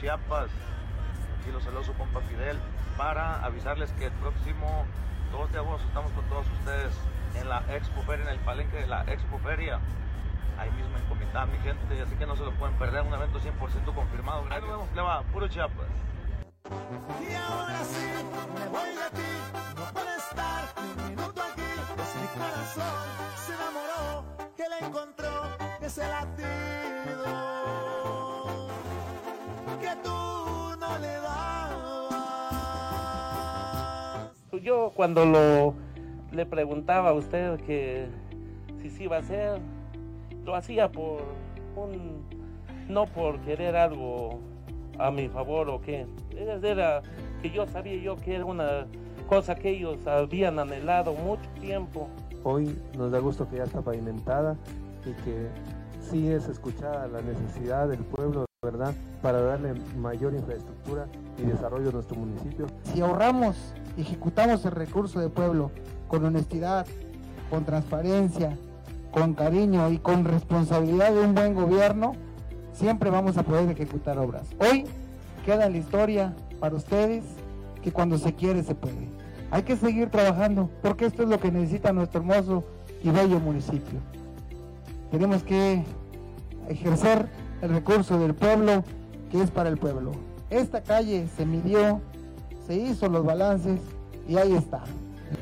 Chiapas? 0.00 0.48
Aquí 1.38 1.52
los 1.52 1.62
su 1.84 1.92
compa 1.94 2.20
Fidel 2.22 2.58
para 2.96 3.44
avisarles 3.44 3.92
que 3.92 4.06
el 4.06 4.12
próximo 4.12 4.86
2 5.30 5.52
de 5.52 5.58
agosto 5.58 5.86
estamos 5.86 6.10
con 6.12 6.24
todos 6.24 6.46
ustedes 6.58 6.94
en 7.34 7.48
la 7.48 7.62
Expo 7.68 8.00
Feria, 8.02 8.24
en 8.24 8.30
el 8.30 8.38
palenque 8.38 8.78
de 8.78 8.86
la 8.86 9.02
Expo 9.02 9.38
Feria. 9.40 9.78
Ahí 10.58 10.70
mismo 10.70 10.96
en 10.96 11.04
Comitán, 11.04 11.52
mi 11.52 11.58
gente, 11.58 12.00
así 12.00 12.16
que 12.16 12.24
no 12.24 12.34
se 12.34 12.44
lo 12.44 12.52
pueden 12.52 12.76
perder, 12.78 13.02
un 13.02 13.12
evento 13.12 13.38
100% 13.40 13.94
confirmado. 13.94 14.44
Ahí 14.50 14.60
nos 14.62 14.70
vemos, 14.70 14.88
que 14.88 15.00
va, 15.00 15.22
puro 15.24 15.48
Chiapas. 15.48 15.86
Y 17.20 17.34
ahora 17.34 17.84
sí, 17.84 18.06
me 18.54 18.68
voy 18.68 18.88
de 18.88 19.10
ti. 19.16 19.30
No 19.76 19.92
puede 19.92 20.16
estar 20.16 20.64
un 20.78 21.08
minuto 21.08 21.42
aquí. 21.42 21.62
Es 22.02 22.16
mi 22.16 22.26
corazón, 22.40 22.94
se 23.36 23.52
enamoró, 23.54 24.24
que 24.56 24.64
le 24.66 24.86
encontró 24.86 25.56
ese 25.82 26.08
latido 26.08 26.79
que 29.80 29.88
tú 30.02 30.10
no 30.78 30.98
le 30.98 31.14
dabas. 31.20 31.80
Yo 34.62 34.92
cuando 34.94 35.24
lo 35.24 35.74
le 36.32 36.46
preguntaba 36.46 37.10
a 37.10 37.12
usted 37.12 37.60
que 37.62 38.06
si 38.80 38.90
sí 38.90 39.04
iba 39.04 39.16
a 39.16 39.22
ser, 39.22 39.60
lo 40.44 40.54
hacía 40.54 40.90
por 40.92 41.22
un 41.76 42.24
no 42.88 43.06
por 43.06 43.40
querer 43.40 43.76
algo 43.76 44.40
a 44.98 45.10
mi 45.10 45.28
favor 45.28 45.68
o 45.70 45.80
qué. 45.80 46.06
Era 46.36 47.02
que 47.42 47.50
yo 47.50 47.66
sabía 47.66 47.96
yo 47.96 48.16
que 48.16 48.34
era 48.36 48.44
una 48.44 48.86
cosa 49.28 49.54
que 49.54 49.70
ellos 49.70 50.06
habían 50.06 50.58
anhelado 50.58 51.14
mucho 51.14 51.48
tiempo. 51.60 52.08
Hoy 52.42 52.76
nos 52.96 53.10
da 53.10 53.18
gusto 53.18 53.48
que 53.48 53.56
ya 53.56 53.64
está 53.64 53.80
pavimentada 53.80 54.56
y 55.04 55.12
que 55.22 55.48
sí 56.00 56.28
es 56.28 56.48
escuchada 56.48 57.06
la 57.06 57.20
necesidad 57.22 57.88
del 57.88 58.00
pueblo. 58.00 58.49
¿Verdad? 58.62 58.92
Para 59.22 59.40
darle 59.40 59.72
mayor 59.96 60.34
infraestructura 60.34 61.06
y 61.38 61.44
desarrollo 61.44 61.88
a 61.88 61.92
nuestro 61.92 62.14
municipio. 62.18 62.66
Si 62.82 63.00
ahorramos 63.00 63.56
ejecutamos 63.96 64.66
el 64.66 64.72
recurso 64.72 65.18
de 65.18 65.30
pueblo 65.30 65.70
con 66.08 66.26
honestidad, 66.26 66.86
con 67.48 67.64
transparencia, 67.64 68.58
con 69.12 69.32
cariño 69.32 69.90
y 69.90 69.96
con 69.96 70.26
responsabilidad 70.26 71.10
de 71.10 71.20
un 71.20 71.34
buen 71.34 71.54
gobierno, 71.54 72.12
siempre 72.74 73.08
vamos 73.08 73.38
a 73.38 73.44
poder 73.44 73.70
ejecutar 73.70 74.18
obras. 74.18 74.46
Hoy 74.58 74.84
queda 75.46 75.70
la 75.70 75.78
historia 75.78 76.36
para 76.60 76.76
ustedes 76.76 77.24
que 77.82 77.92
cuando 77.92 78.18
se 78.18 78.34
quiere 78.34 78.62
se 78.62 78.74
puede. 78.74 79.08
Hay 79.50 79.62
que 79.62 79.74
seguir 79.74 80.10
trabajando 80.10 80.68
porque 80.82 81.06
esto 81.06 81.22
es 81.22 81.30
lo 81.30 81.40
que 81.40 81.50
necesita 81.50 81.94
nuestro 81.94 82.20
hermoso 82.20 82.64
y 83.02 83.08
bello 83.08 83.40
municipio. 83.40 84.00
Tenemos 85.10 85.44
que 85.44 85.82
ejercer 86.68 87.26
el 87.62 87.70
recurso 87.70 88.18
del 88.18 88.34
pueblo 88.34 88.84
que 89.30 89.42
es 89.42 89.50
para 89.50 89.68
el 89.68 89.78
pueblo. 89.78 90.12
Esta 90.50 90.82
calle 90.82 91.28
se 91.36 91.46
midió, 91.46 92.00
se 92.66 92.74
hizo 92.76 93.08
los 93.08 93.24
balances 93.24 93.80
y 94.28 94.36
ahí 94.36 94.54
está. 94.54 94.82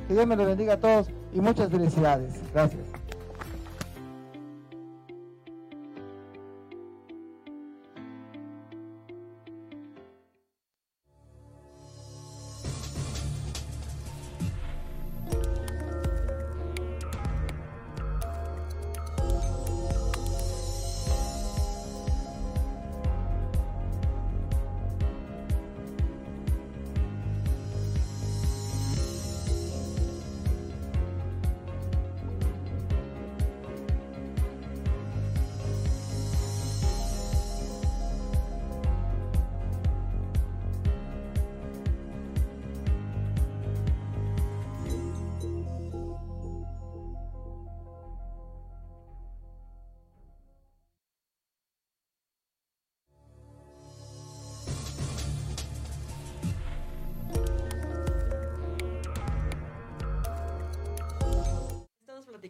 Que 0.07 0.15
Dios 0.15 0.27
me 0.27 0.37
lo 0.37 0.45
bendiga 0.45 0.75
a 0.75 0.81
todos 0.81 1.09
y 1.33 1.41
muchas 1.41 1.71
felicidades. 1.71 2.35
Gracias. 2.53 2.98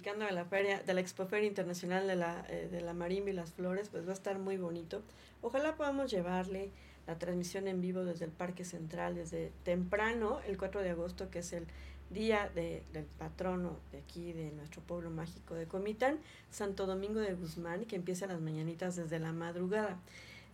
Platicando 0.09 0.25
de 0.27 0.33
la 0.33 0.45
feria, 0.49 0.83
de 0.83 0.95
la 0.95 1.01
Expoferia 1.01 1.47
Internacional 1.47 2.07
de 2.07 2.17
la, 2.17 2.45
eh, 2.49 2.69
de 2.71 2.81
la 2.81 2.95
Marimba 2.95 3.31
y 3.31 3.33
las 3.35 3.53
Flores, 3.53 3.89
pues 3.91 4.07
va 4.07 4.11
a 4.11 4.15
estar 4.15 4.39
muy 4.39 4.57
bonito. 4.57 5.03
Ojalá 5.43 5.77
podamos 5.77 6.11
llevarle 6.11 6.71
la 7.07 7.19
transmisión 7.19 7.69
en 7.69 7.81
vivo 7.81 8.05
desde 8.05 8.25
el 8.25 8.31
Parque 8.31 8.65
Central, 8.65 9.15
desde 9.15 9.53
temprano, 9.65 10.41
el 10.47 10.57
4 10.57 10.81
de 10.83 10.91
agosto, 10.91 11.31
que 11.31 11.41
es 11.41 11.53
el 11.53 11.67
día 12.11 12.51
de- 12.55 12.83
del 12.95 13.05
patrono 13.05 13.77
de 13.93 13.99
aquí, 13.99 14.33
de 14.33 14.51
nuestro 14.53 14.81
pueblo 14.83 15.11
mágico 15.11 15.55
de 15.55 15.67
Comitán, 15.67 16.19
Santo 16.51 16.87
Domingo 16.87 17.21
de 17.21 17.35
Guzmán, 17.35 17.85
que 17.85 17.97
empieza 17.97 18.27
las 18.27 18.41
mañanitas 18.41 18.97
desde 18.97 19.19
la 19.19 19.33
madrugada. 19.33 19.99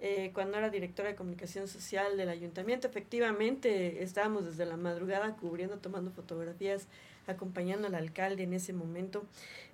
Eh, 0.07 0.33
cuando 0.35 0.59
era 0.59 0.69
directora 0.69 1.09
de 1.09 1.15
comunicación 1.15 1.67
social 1.67 2.19
del 2.19 2.29
ayuntamiento, 2.29 2.87
efectivamente 2.87 4.03
estábamos 4.03 4.45
desde 4.45 4.67
la 4.67 4.77
madrugada 4.77 5.35
cubriendo, 5.35 5.79
tomando 5.79 6.11
fotografías, 6.11 6.89
acompañando 7.27 7.87
al 7.87 7.95
alcalde 7.95 8.43
en 8.43 8.53
ese 8.53 8.75
momento. 8.75 9.25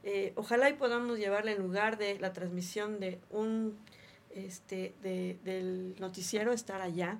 Eh, 0.05 0.33
ojalá 0.37 0.71
y 0.71 0.75
podamos 0.75 1.19
llevarle 1.19 1.51
en 1.51 1.59
lugar 1.59 1.99
de 1.99 2.17
la 2.21 2.33
transmisión 2.33 3.01
de 3.01 3.19
un 3.31 3.77
este 4.33 4.95
de, 5.03 5.37
del 5.43 5.97
noticiero 5.99 6.53
estar 6.53 6.81
allá 6.81 7.19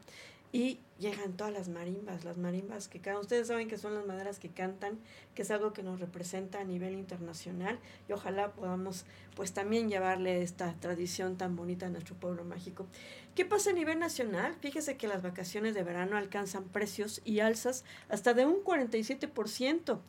y 0.53 0.81
llegan 0.99 1.33
todas 1.33 1.53
las 1.53 1.69
marimbas, 1.69 2.25
las 2.25 2.37
marimbas 2.37 2.89
que 2.89 3.01
cantan. 3.01 3.23
Ustedes 3.23 3.47
saben 3.47 3.69
que 3.69 3.79
son 3.79 3.95
las 3.95 4.07
maderas 4.07 4.39
que 4.39 4.51
cantan, 4.51 4.99
que 5.35 5.43
es 5.43 5.51
algo 5.51 5.73
que 5.73 5.83
nos 5.83 6.01
representa 6.01 6.61
a 6.61 6.65
nivel 6.65 6.95
internacional 6.95 7.79
y 8.09 8.13
ojalá 8.13 8.53
podamos 8.53 9.05
pues 9.35 9.53
también 9.53 9.89
llevarle 9.89 10.43
esta 10.43 10.75
tradición 10.81 11.37
tan 11.37 11.57
bonita 11.57 11.87
a 11.87 11.91
nuestro 11.91 12.17
pueblo 12.17 12.45
mágico. 12.45 12.87
¿Qué 13.35 13.45
pasa 13.45 13.71
a 13.71 13.75
nivel 13.75 13.99
nacional? 13.99 14.55
Fíjese 14.61 14.97
que 14.97 15.09
las 15.09 15.23
vacaciones 15.23 15.75
de 15.75 15.83
verano 15.83 16.17
alcanzan 16.17 16.65
precios 16.65 17.23
y 17.25 17.41
alzas 17.41 17.85
hasta 18.09 18.35
de 18.35 18.45
un 18.45 18.63
47%. 18.63 20.01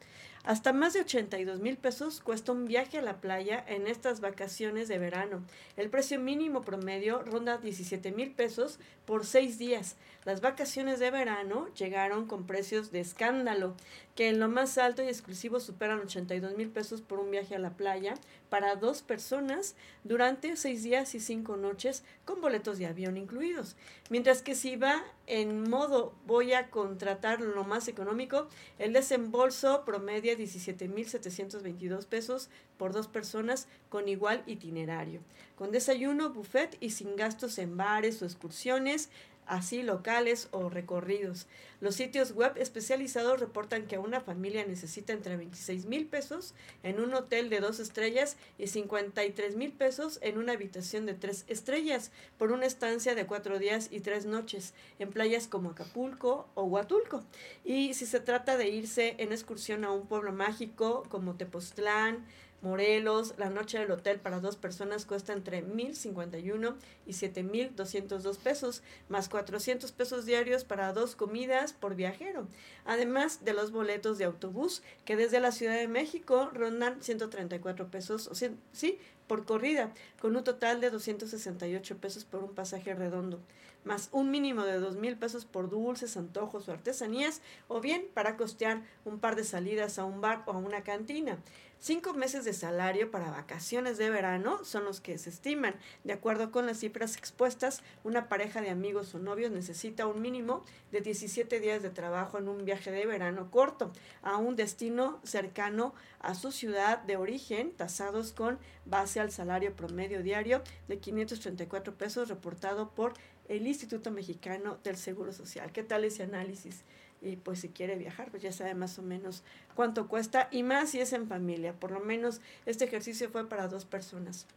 Hasta 0.43 0.73
más 0.73 0.93
de 0.93 1.01
82 1.01 1.59
mil 1.59 1.77
pesos 1.77 2.19
cuesta 2.19 2.51
un 2.51 2.65
viaje 2.65 2.97
a 2.97 3.03
la 3.03 3.21
playa 3.21 3.63
en 3.67 3.85
estas 3.85 4.21
vacaciones 4.21 4.87
de 4.87 4.97
verano. 4.97 5.43
El 5.77 5.91
precio 5.91 6.19
mínimo 6.19 6.61
promedio 6.61 7.21
ronda 7.21 7.57
17 7.57 8.11
mil 8.11 8.31
pesos 8.31 8.79
por 9.05 9.23
seis 9.23 9.59
días. 9.59 9.97
Las 10.25 10.41
vacaciones 10.41 10.99
de 10.99 11.11
verano 11.11 11.67
llegaron 11.75 12.25
con 12.25 12.47
precios 12.47 12.91
de 12.91 13.01
escándalo, 13.01 13.75
que 14.15 14.29
en 14.29 14.39
lo 14.39 14.49
más 14.49 14.79
alto 14.79 15.03
y 15.03 15.07
exclusivo 15.07 15.59
superan 15.59 15.99
82 15.99 16.57
mil 16.57 16.69
pesos 16.69 17.01
por 17.01 17.19
un 17.19 17.29
viaje 17.29 17.53
a 17.53 17.59
la 17.59 17.77
playa 17.77 18.15
para 18.49 18.75
dos 18.75 19.03
personas 19.03 19.75
durante 20.03 20.55
seis 20.57 20.81
días 20.81 21.13
y 21.13 21.19
cinco 21.19 21.55
noches 21.55 22.03
con 22.25 22.41
boletos 22.41 22.79
de 22.79 22.87
avión 22.87 23.15
incluidos. 23.15 23.75
Mientras 24.09 24.41
que 24.41 24.55
si 24.55 24.75
va 24.75 25.03
en 25.31 25.69
modo 25.69 26.13
voy 26.27 26.51
a 26.51 26.69
contratar 26.69 27.39
lo 27.39 27.63
más 27.63 27.87
económico, 27.87 28.49
el 28.77 28.91
desembolso 28.91 29.85
promedia 29.85 30.37
17.722 30.37 32.05
pesos 32.05 32.49
por 32.77 32.91
dos 32.91 33.07
personas 33.07 33.69
con 33.87 34.09
igual 34.09 34.43
itinerario, 34.45 35.21
con 35.55 35.71
desayuno, 35.71 36.31
buffet 36.31 36.75
y 36.81 36.89
sin 36.89 37.15
gastos 37.15 37.59
en 37.59 37.77
bares 37.77 38.21
o 38.21 38.25
excursiones, 38.25 39.09
así 39.45 39.83
locales 39.83 40.47
o 40.51 40.69
recorridos. 40.69 41.47
Los 41.81 41.95
sitios 41.95 42.33
web 42.33 42.53
especializados 42.57 43.39
reportan 43.39 43.87
que 43.87 43.97
una 43.97 44.21
familia 44.21 44.65
necesita 44.65 45.13
entre 45.13 45.35
26 45.35 45.85
mil 45.85 46.05
pesos 46.05 46.53
en 46.83 46.99
un 46.99 47.13
hotel 47.13 47.49
de 47.49 47.59
dos 47.59 47.79
estrellas 47.79 48.37
y 48.57 48.67
53 48.67 49.55
mil 49.55 49.71
pesos 49.71 50.19
en 50.21 50.37
una 50.37 50.53
habitación 50.53 51.05
de 51.05 51.15
tres 51.15 51.43
estrellas 51.47 52.11
por 52.37 52.51
una 52.51 52.67
estancia 52.67 53.15
de 53.15 53.25
cuatro 53.25 53.57
días 53.57 53.87
y 53.91 54.01
tres 54.01 54.25
noches 54.25 54.73
en 54.99 55.09
playas 55.09 55.47
como 55.47 55.71
Acapulco 55.71 56.47
o 56.53 56.63
Huatulco. 56.63 57.23
Y 57.65 57.93
si 57.95 58.05
se 58.05 58.19
trata 58.19 58.57
de 58.57 58.69
irse 58.69 59.15
en 59.17 59.31
excursión 59.31 59.83
a 59.83 59.91
un 59.91 60.05
pueblo 60.05 60.31
mágico 60.31 61.03
como 61.09 61.35
Tepoztlán, 61.35 62.25
Morelos, 62.61 63.33
la 63.37 63.49
noche 63.49 63.79
del 63.79 63.91
hotel 63.91 64.19
para 64.19 64.39
dos 64.39 64.55
personas 64.55 65.05
cuesta 65.05 65.33
entre 65.33 65.65
1.051 65.65 66.75
y 67.07 67.11
7.202 67.11 68.37
pesos, 68.37 68.83
más 69.09 69.29
400 69.29 69.91
pesos 69.91 70.25
diarios 70.25 70.63
para 70.63 70.93
dos 70.93 71.15
comidas 71.15 71.73
por 71.73 71.95
viajero, 71.95 72.47
además 72.85 73.43
de 73.43 73.53
los 73.53 73.71
boletos 73.71 74.19
de 74.19 74.25
autobús 74.25 74.83
que 75.05 75.15
desde 75.15 75.39
la 75.39 75.51
Ciudad 75.51 75.75
de 75.75 75.87
México 75.87 76.51
rondan 76.53 77.01
134 77.01 77.87
pesos, 77.89 78.27
o 78.27 78.35
sea, 78.35 78.51
sí, 78.73 78.99
por 79.27 79.45
corrida, 79.45 79.91
con 80.19 80.35
un 80.35 80.43
total 80.43 80.81
de 80.81 80.89
268 80.89 81.97
pesos 81.97 82.25
por 82.25 82.43
un 82.43 82.53
pasaje 82.53 82.93
redondo, 82.93 83.39
más 83.85 84.09
un 84.11 84.29
mínimo 84.29 84.63
de 84.65 84.79
2 84.79 84.97
mil 84.97 85.17
pesos 85.17 85.45
por 85.45 85.69
dulces, 85.69 86.17
antojos 86.17 86.67
o 86.67 86.71
artesanías, 86.71 87.41
o 87.67 87.79
bien 87.81 88.05
para 88.13 88.37
costear 88.37 88.83
un 89.05 89.19
par 89.19 89.35
de 89.35 89.43
salidas 89.43 89.97
a 89.97 90.05
un 90.05 90.21
bar 90.21 90.43
o 90.45 90.51
a 90.51 90.57
una 90.57 90.83
cantina. 90.83 91.39
Cinco 91.83 92.13
meses 92.13 92.45
de 92.45 92.53
salario 92.53 93.09
para 93.09 93.31
vacaciones 93.31 93.97
de 93.97 94.11
verano 94.11 94.63
son 94.63 94.85
los 94.85 95.01
que 95.01 95.17
se 95.17 95.31
estiman. 95.31 95.73
De 96.03 96.13
acuerdo 96.13 96.51
con 96.51 96.67
las 96.67 96.77
cifras 96.77 97.17
expuestas, 97.17 97.81
una 98.03 98.29
pareja 98.29 98.61
de 98.61 98.69
amigos 98.69 99.15
o 99.15 99.17
novios 99.17 99.49
necesita 99.49 100.05
un 100.05 100.21
mínimo 100.21 100.63
de 100.91 101.01
17 101.01 101.59
días 101.59 101.81
de 101.81 101.89
trabajo 101.89 102.37
en 102.37 102.49
un 102.49 102.65
viaje 102.65 102.91
de 102.91 103.07
verano 103.07 103.49
corto 103.49 103.91
a 104.21 104.37
un 104.37 104.55
destino 104.55 105.19
cercano 105.23 105.95
a 106.19 106.35
su 106.35 106.51
ciudad 106.51 106.99
de 106.99 107.17
origen, 107.17 107.71
tasados 107.71 108.31
con 108.31 108.59
base 108.85 109.19
al 109.19 109.31
salario 109.31 109.75
promedio 109.75 110.21
diario 110.21 110.61
de 110.87 110.99
534 110.99 111.95
pesos 111.95 112.29
reportado 112.29 112.91
por 112.91 113.13
el 113.57 113.67
Instituto 113.67 114.11
Mexicano 114.11 114.77
del 114.83 114.97
Seguro 114.97 115.33
Social. 115.33 115.71
¿Qué 115.71 115.83
tal 115.83 116.05
ese 116.05 116.23
análisis? 116.23 116.83
y 117.23 117.35
pues 117.35 117.59
si 117.59 117.69
quiere 117.69 117.97
viajar, 117.97 118.31
pues 118.31 118.41
ya 118.41 118.51
sabe 118.51 118.73
más 118.73 118.97
o 118.97 119.03
menos 119.03 119.43
cuánto 119.75 120.07
cuesta 120.07 120.47
y 120.49 120.63
más 120.63 120.89
si 120.89 120.99
es 120.99 121.13
en 121.13 121.27
familia. 121.27 121.73
Por 121.73 121.91
lo 121.91 121.99
menos 121.99 122.41
este 122.65 122.85
ejercicio 122.85 123.29
fue 123.29 123.47
para 123.47 123.67
dos 123.67 123.85
personas. 123.85 124.47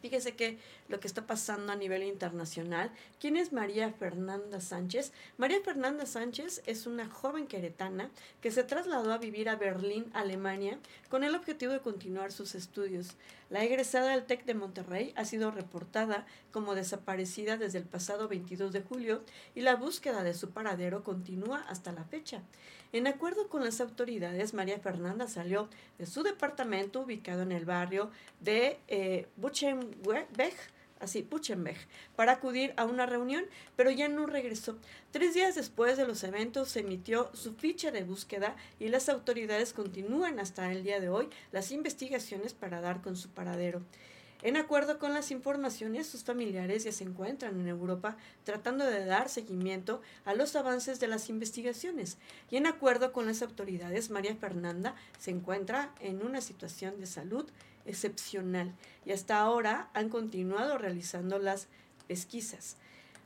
Fíjese 0.00 0.34
que 0.34 0.58
lo 0.88 0.98
que 0.98 1.06
está 1.06 1.26
pasando 1.26 1.72
a 1.72 1.76
nivel 1.76 2.02
internacional, 2.04 2.90
¿quién 3.18 3.36
es 3.36 3.52
María 3.52 3.92
Fernanda 3.92 4.60
Sánchez? 4.60 5.12
María 5.36 5.60
Fernanda 5.62 6.06
Sánchez 6.06 6.62
es 6.64 6.86
una 6.86 7.06
joven 7.06 7.46
queretana 7.46 8.08
que 8.40 8.50
se 8.50 8.64
trasladó 8.64 9.12
a 9.12 9.18
vivir 9.18 9.50
a 9.50 9.56
Berlín, 9.56 10.06
Alemania, 10.14 10.78
con 11.10 11.22
el 11.22 11.34
objetivo 11.34 11.72
de 11.72 11.80
continuar 11.80 12.32
sus 12.32 12.54
estudios. 12.54 13.16
La 13.50 13.64
egresada 13.64 14.12
del 14.12 14.26
TEC 14.26 14.44
de 14.44 14.54
Monterrey 14.54 15.12
ha 15.16 15.24
sido 15.24 15.50
reportada 15.50 16.24
como 16.52 16.76
desaparecida 16.76 17.56
desde 17.56 17.78
el 17.78 17.84
pasado 17.84 18.28
22 18.28 18.72
de 18.72 18.80
julio 18.80 19.24
y 19.56 19.62
la 19.62 19.74
búsqueda 19.74 20.22
de 20.22 20.34
su 20.34 20.50
paradero 20.50 21.02
continúa 21.02 21.64
hasta 21.68 21.90
la 21.90 22.04
fecha. 22.04 22.42
En 22.92 23.08
acuerdo 23.08 23.48
con 23.48 23.64
las 23.64 23.80
autoridades, 23.80 24.54
María 24.54 24.78
Fernanda 24.78 25.26
salió 25.26 25.68
de 25.98 26.06
su 26.06 26.22
departamento 26.22 27.00
ubicado 27.00 27.42
en 27.42 27.50
el 27.50 27.64
barrio 27.64 28.12
de 28.38 28.78
eh, 28.86 29.26
Buchenweg, 29.36 30.28
así, 31.00 31.22
Puchenberg, 31.22 31.78
para 32.14 32.32
acudir 32.32 32.72
a 32.76 32.84
una 32.84 33.06
reunión, 33.06 33.44
pero 33.76 33.90
ya 33.90 34.08
no 34.08 34.26
regresó. 34.26 34.78
Tres 35.10 35.34
días 35.34 35.54
después 35.54 35.96
de 35.96 36.06
los 36.06 36.22
eventos 36.22 36.68
se 36.68 36.80
emitió 36.80 37.30
su 37.34 37.54
ficha 37.54 37.90
de 37.90 38.04
búsqueda 38.04 38.54
y 38.78 38.88
las 38.88 39.08
autoridades 39.08 39.72
continúan 39.72 40.38
hasta 40.38 40.70
el 40.70 40.84
día 40.84 41.00
de 41.00 41.08
hoy 41.08 41.28
las 41.50 41.72
investigaciones 41.72 42.54
para 42.54 42.80
dar 42.80 43.00
con 43.00 43.16
su 43.16 43.30
paradero. 43.30 43.82
En 44.42 44.56
acuerdo 44.56 44.98
con 44.98 45.12
las 45.12 45.30
informaciones, 45.30 46.06
sus 46.06 46.24
familiares 46.24 46.84
ya 46.84 46.92
se 46.92 47.04
encuentran 47.04 47.60
en 47.60 47.68
Europa 47.68 48.16
tratando 48.44 48.86
de 48.86 49.04
dar 49.04 49.28
seguimiento 49.28 50.00
a 50.24 50.32
los 50.32 50.56
avances 50.56 50.98
de 50.98 51.08
las 51.08 51.28
investigaciones. 51.28 52.16
Y 52.50 52.56
en 52.56 52.66
acuerdo 52.66 53.12
con 53.12 53.26
las 53.26 53.42
autoridades, 53.42 54.08
María 54.08 54.34
Fernanda 54.34 54.94
se 55.18 55.30
encuentra 55.30 55.92
en 56.00 56.24
una 56.24 56.40
situación 56.40 57.00
de 57.00 57.06
salud 57.06 57.50
excepcional 57.84 58.74
y 59.04 59.12
hasta 59.12 59.38
ahora 59.38 59.90
han 59.94 60.08
continuado 60.08 60.78
realizando 60.78 61.38
las 61.38 61.68
pesquisas. 62.06 62.76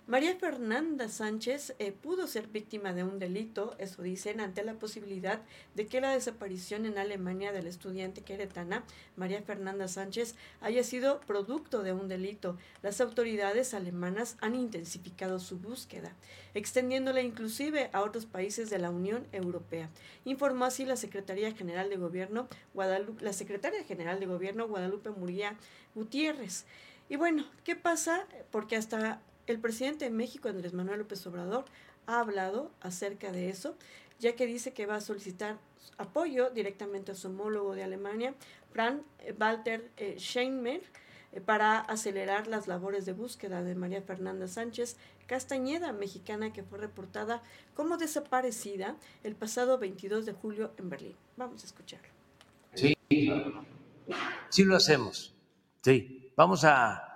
María 0.06 0.36
Fernanda 0.36 1.08
Sánchez 1.08 1.74
eh, 1.78 1.90
pudo 1.90 2.26
ser 2.26 2.48
víctima 2.48 2.92
de 2.92 3.04
un 3.04 3.18
delito, 3.18 3.74
eso 3.78 4.02
dicen, 4.02 4.38
ante 4.38 4.62
la 4.62 4.74
posibilidad 4.74 5.40
de 5.74 5.86
que 5.86 6.02
la 6.02 6.10
desaparición 6.10 6.84
en 6.84 6.98
Alemania 6.98 7.52
del 7.52 7.66
estudiante 7.66 8.20
queretana 8.20 8.84
María 9.16 9.40
Fernanda 9.40 9.88
Sánchez 9.88 10.34
haya 10.60 10.84
sido 10.84 11.20
producto 11.20 11.82
de 11.82 11.94
un 11.94 12.08
delito. 12.08 12.58
Las 12.82 13.00
autoridades 13.00 13.72
alemanas 13.72 14.36
han 14.42 14.54
intensificado 14.54 15.38
su 15.38 15.56
búsqueda, 15.56 16.12
extendiéndola 16.52 17.22
inclusive 17.22 17.88
a 17.94 18.02
otros 18.02 18.26
países 18.26 18.68
de 18.68 18.78
la 18.78 18.90
Unión 18.90 19.26
Europea. 19.32 19.88
Informó 20.26 20.66
así 20.66 20.84
la 20.84 20.96
Secretaría 20.96 21.52
General 21.52 21.88
de 21.88 21.96
Gobierno, 21.96 22.46
Guadalupe, 22.74 23.24
la 23.24 23.32
Secretaria 23.32 23.82
General 23.84 24.20
de 24.20 24.26
Gobierno 24.26 24.68
Guadalupe 24.68 25.08
Muría 25.08 25.56
Gutiérrez. 25.94 26.66
Y 27.08 27.16
bueno, 27.16 27.46
¿qué 27.64 27.74
pasa? 27.74 28.26
Porque 28.50 28.76
hasta 28.76 29.22
el 29.46 29.58
presidente 29.58 30.06
de 30.06 30.10
México, 30.10 30.48
Andrés 30.48 30.72
Manuel 30.72 31.00
López 31.00 31.26
Obrador, 31.26 31.64
ha 32.06 32.20
hablado 32.20 32.70
acerca 32.80 33.32
de 33.32 33.48
eso, 33.48 33.76
ya 34.18 34.34
que 34.34 34.46
dice 34.46 34.72
que 34.72 34.86
va 34.86 34.96
a 34.96 35.00
solicitar 35.00 35.58
apoyo 35.98 36.50
directamente 36.50 37.12
a 37.12 37.14
su 37.14 37.28
homólogo 37.28 37.74
de 37.74 37.84
Alemania, 37.84 38.34
Frank 38.72 39.02
Walter 39.38 39.90
eh, 39.96 40.16
Scheinmer, 40.18 40.82
eh, 41.32 41.40
para 41.40 41.80
acelerar 41.80 42.46
las 42.46 42.66
labores 42.66 43.06
de 43.06 43.12
búsqueda 43.12 43.62
de 43.62 43.74
María 43.74 44.02
Fernanda 44.02 44.48
Sánchez 44.48 44.96
Castañeda, 45.26 45.92
mexicana 45.92 46.52
que 46.52 46.62
fue 46.62 46.78
reportada 46.78 47.42
como 47.74 47.96
desaparecida 47.96 48.96
el 49.22 49.34
pasado 49.34 49.78
22 49.78 50.26
de 50.26 50.32
julio 50.32 50.72
en 50.76 50.90
Berlín. 50.90 51.16
Vamos 51.36 51.62
a 51.62 51.66
escucharlo. 51.66 52.08
Sí, 52.74 52.96
sí 54.50 54.64
lo 54.64 54.76
hacemos. 54.76 55.34
Sí, 55.82 56.30
vamos 56.36 56.64
a 56.64 57.13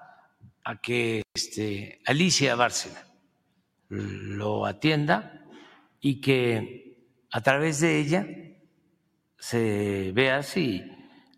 a 0.68 0.83
que 0.83 1.22
este, 1.33 1.98
Alicia 2.04 2.54
Bárcena 2.54 3.02
lo 3.88 4.66
atienda 4.66 5.46
y 5.98 6.20
que 6.20 7.07
a 7.31 7.40
través 7.40 7.81
de 7.81 7.98
ella 7.98 8.26
se 9.38 10.12
vea 10.12 10.42
si 10.42 10.85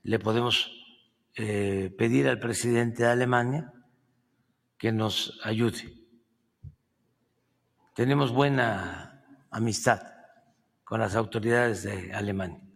le 0.03 0.19
podemos 0.19 0.73
eh, 1.37 1.95
pedir 1.97 2.27
al 2.27 2.41
presidente 2.41 3.05
de 3.05 3.11
Alemania 3.11 3.73
que 4.77 4.91
nos 4.91 5.39
ayude. 5.45 5.95
Tenemos 7.95 8.33
buena 8.33 9.47
amistad 9.53 10.03
con 10.83 10.99
las 10.99 11.15
autoridades 11.15 11.85
de 11.85 12.13
Alemania. 12.13 12.70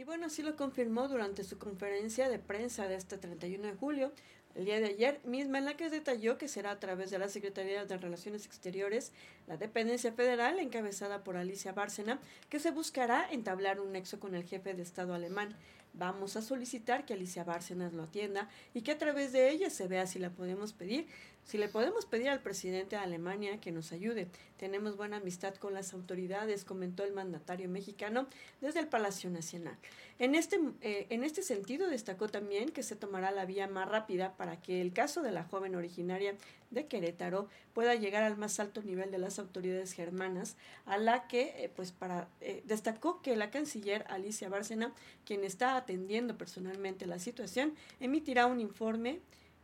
Y 0.00 0.04
bueno, 0.04 0.28
así 0.28 0.42
lo 0.42 0.56
confirmó 0.56 1.08
durante 1.08 1.44
su 1.44 1.58
conferencia 1.58 2.30
de 2.30 2.38
prensa 2.38 2.88
de 2.88 2.94
este 2.94 3.18
31 3.18 3.66
de 3.66 3.74
julio, 3.74 4.12
el 4.54 4.64
día 4.64 4.80
de 4.80 4.86
ayer, 4.86 5.20
misma 5.24 5.58
en 5.58 5.66
la 5.66 5.76
que 5.76 5.90
detalló 5.90 6.38
que 6.38 6.48
será 6.48 6.70
a 6.70 6.80
través 6.80 7.10
de 7.10 7.18
la 7.18 7.28
Secretaría 7.28 7.84
de 7.84 7.98
Relaciones 7.98 8.46
Exteriores, 8.46 9.12
la 9.46 9.58
dependencia 9.58 10.10
federal 10.10 10.58
encabezada 10.58 11.22
por 11.22 11.36
Alicia 11.36 11.72
Bárcena, 11.72 12.18
que 12.48 12.60
se 12.60 12.70
buscará 12.70 13.30
entablar 13.30 13.78
un 13.78 13.92
nexo 13.92 14.18
con 14.20 14.34
el 14.34 14.44
jefe 14.44 14.72
de 14.72 14.80
Estado 14.80 15.12
alemán. 15.12 15.54
Vamos 15.92 16.34
a 16.34 16.40
solicitar 16.40 17.04
que 17.04 17.12
Alicia 17.12 17.44
Bárcenas 17.44 17.92
lo 17.92 18.04
atienda 18.04 18.48
y 18.72 18.80
que 18.80 18.92
a 18.92 18.98
través 18.98 19.32
de 19.32 19.50
ella 19.50 19.68
se 19.68 19.86
vea 19.86 20.06
si 20.06 20.18
la 20.18 20.30
podemos 20.30 20.72
pedir 20.72 21.08
si 21.44 21.58
le 21.58 21.68
podemos 21.68 22.06
pedir 22.06 22.28
al 22.28 22.40
presidente 22.40 22.96
de 22.96 23.02
Alemania 23.02 23.60
que 23.60 23.72
nos 23.72 23.92
ayude, 23.92 24.28
tenemos 24.56 24.96
buena 24.96 25.16
amistad 25.16 25.54
con 25.54 25.74
las 25.74 25.92
autoridades, 25.94 26.64
comentó 26.64 27.02
el 27.02 27.12
mandatario 27.12 27.68
mexicano 27.68 28.28
desde 28.60 28.80
el 28.80 28.88
Palacio 28.88 29.30
Nacional. 29.30 29.76
En 30.18 30.34
este, 30.34 30.60
eh, 30.82 31.06
en 31.08 31.24
este 31.24 31.42
sentido, 31.42 31.88
destacó 31.88 32.28
también 32.28 32.68
que 32.68 32.82
se 32.82 32.94
tomará 32.94 33.30
la 33.30 33.46
vía 33.46 33.66
más 33.66 33.88
rápida 33.88 34.36
para 34.36 34.60
que 34.60 34.82
el 34.82 34.92
caso 34.92 35.22
de 35.22 35.32
la 35.32 35.44
joven 35.44 35.74
originaria 35.74 36.36
de 36.70 36.86
Querétaro 36.86 37.48
pueda 37.72 37.94
llegar 37.94 38.22
al 38.22 38.36
más 38.36 38.60
alto 38.60 38.82
nivel 38.82 39.10
de 39.10 39.18
las 39.18 39.38
autoridades 39.38 39.92
germanas, 39.92 40.56
a 40.84 40.98
la 40.98 41.26
que, 41.26 41.64
eh, 41.64 41.72
pues, 41.74 41.90
para, 41.92 42.28
eh, 42.42 42.62
destacó 42.66 43.22
que 43.22 43.34
la 43.34 43.50
canciller 43.50 44.04
Alicia 44.08 44.48
Bárcena, 44.50 44.92
quien 45.24 45.42
está 45.42 45.76
atendiendo 45.76 46.36
personalmente 46.36 47.06
la 47.06 47.18
situación, 47.18 47.74
emitirá 47.98 48.46
un 48.46 48.60
informe 48.60 49.20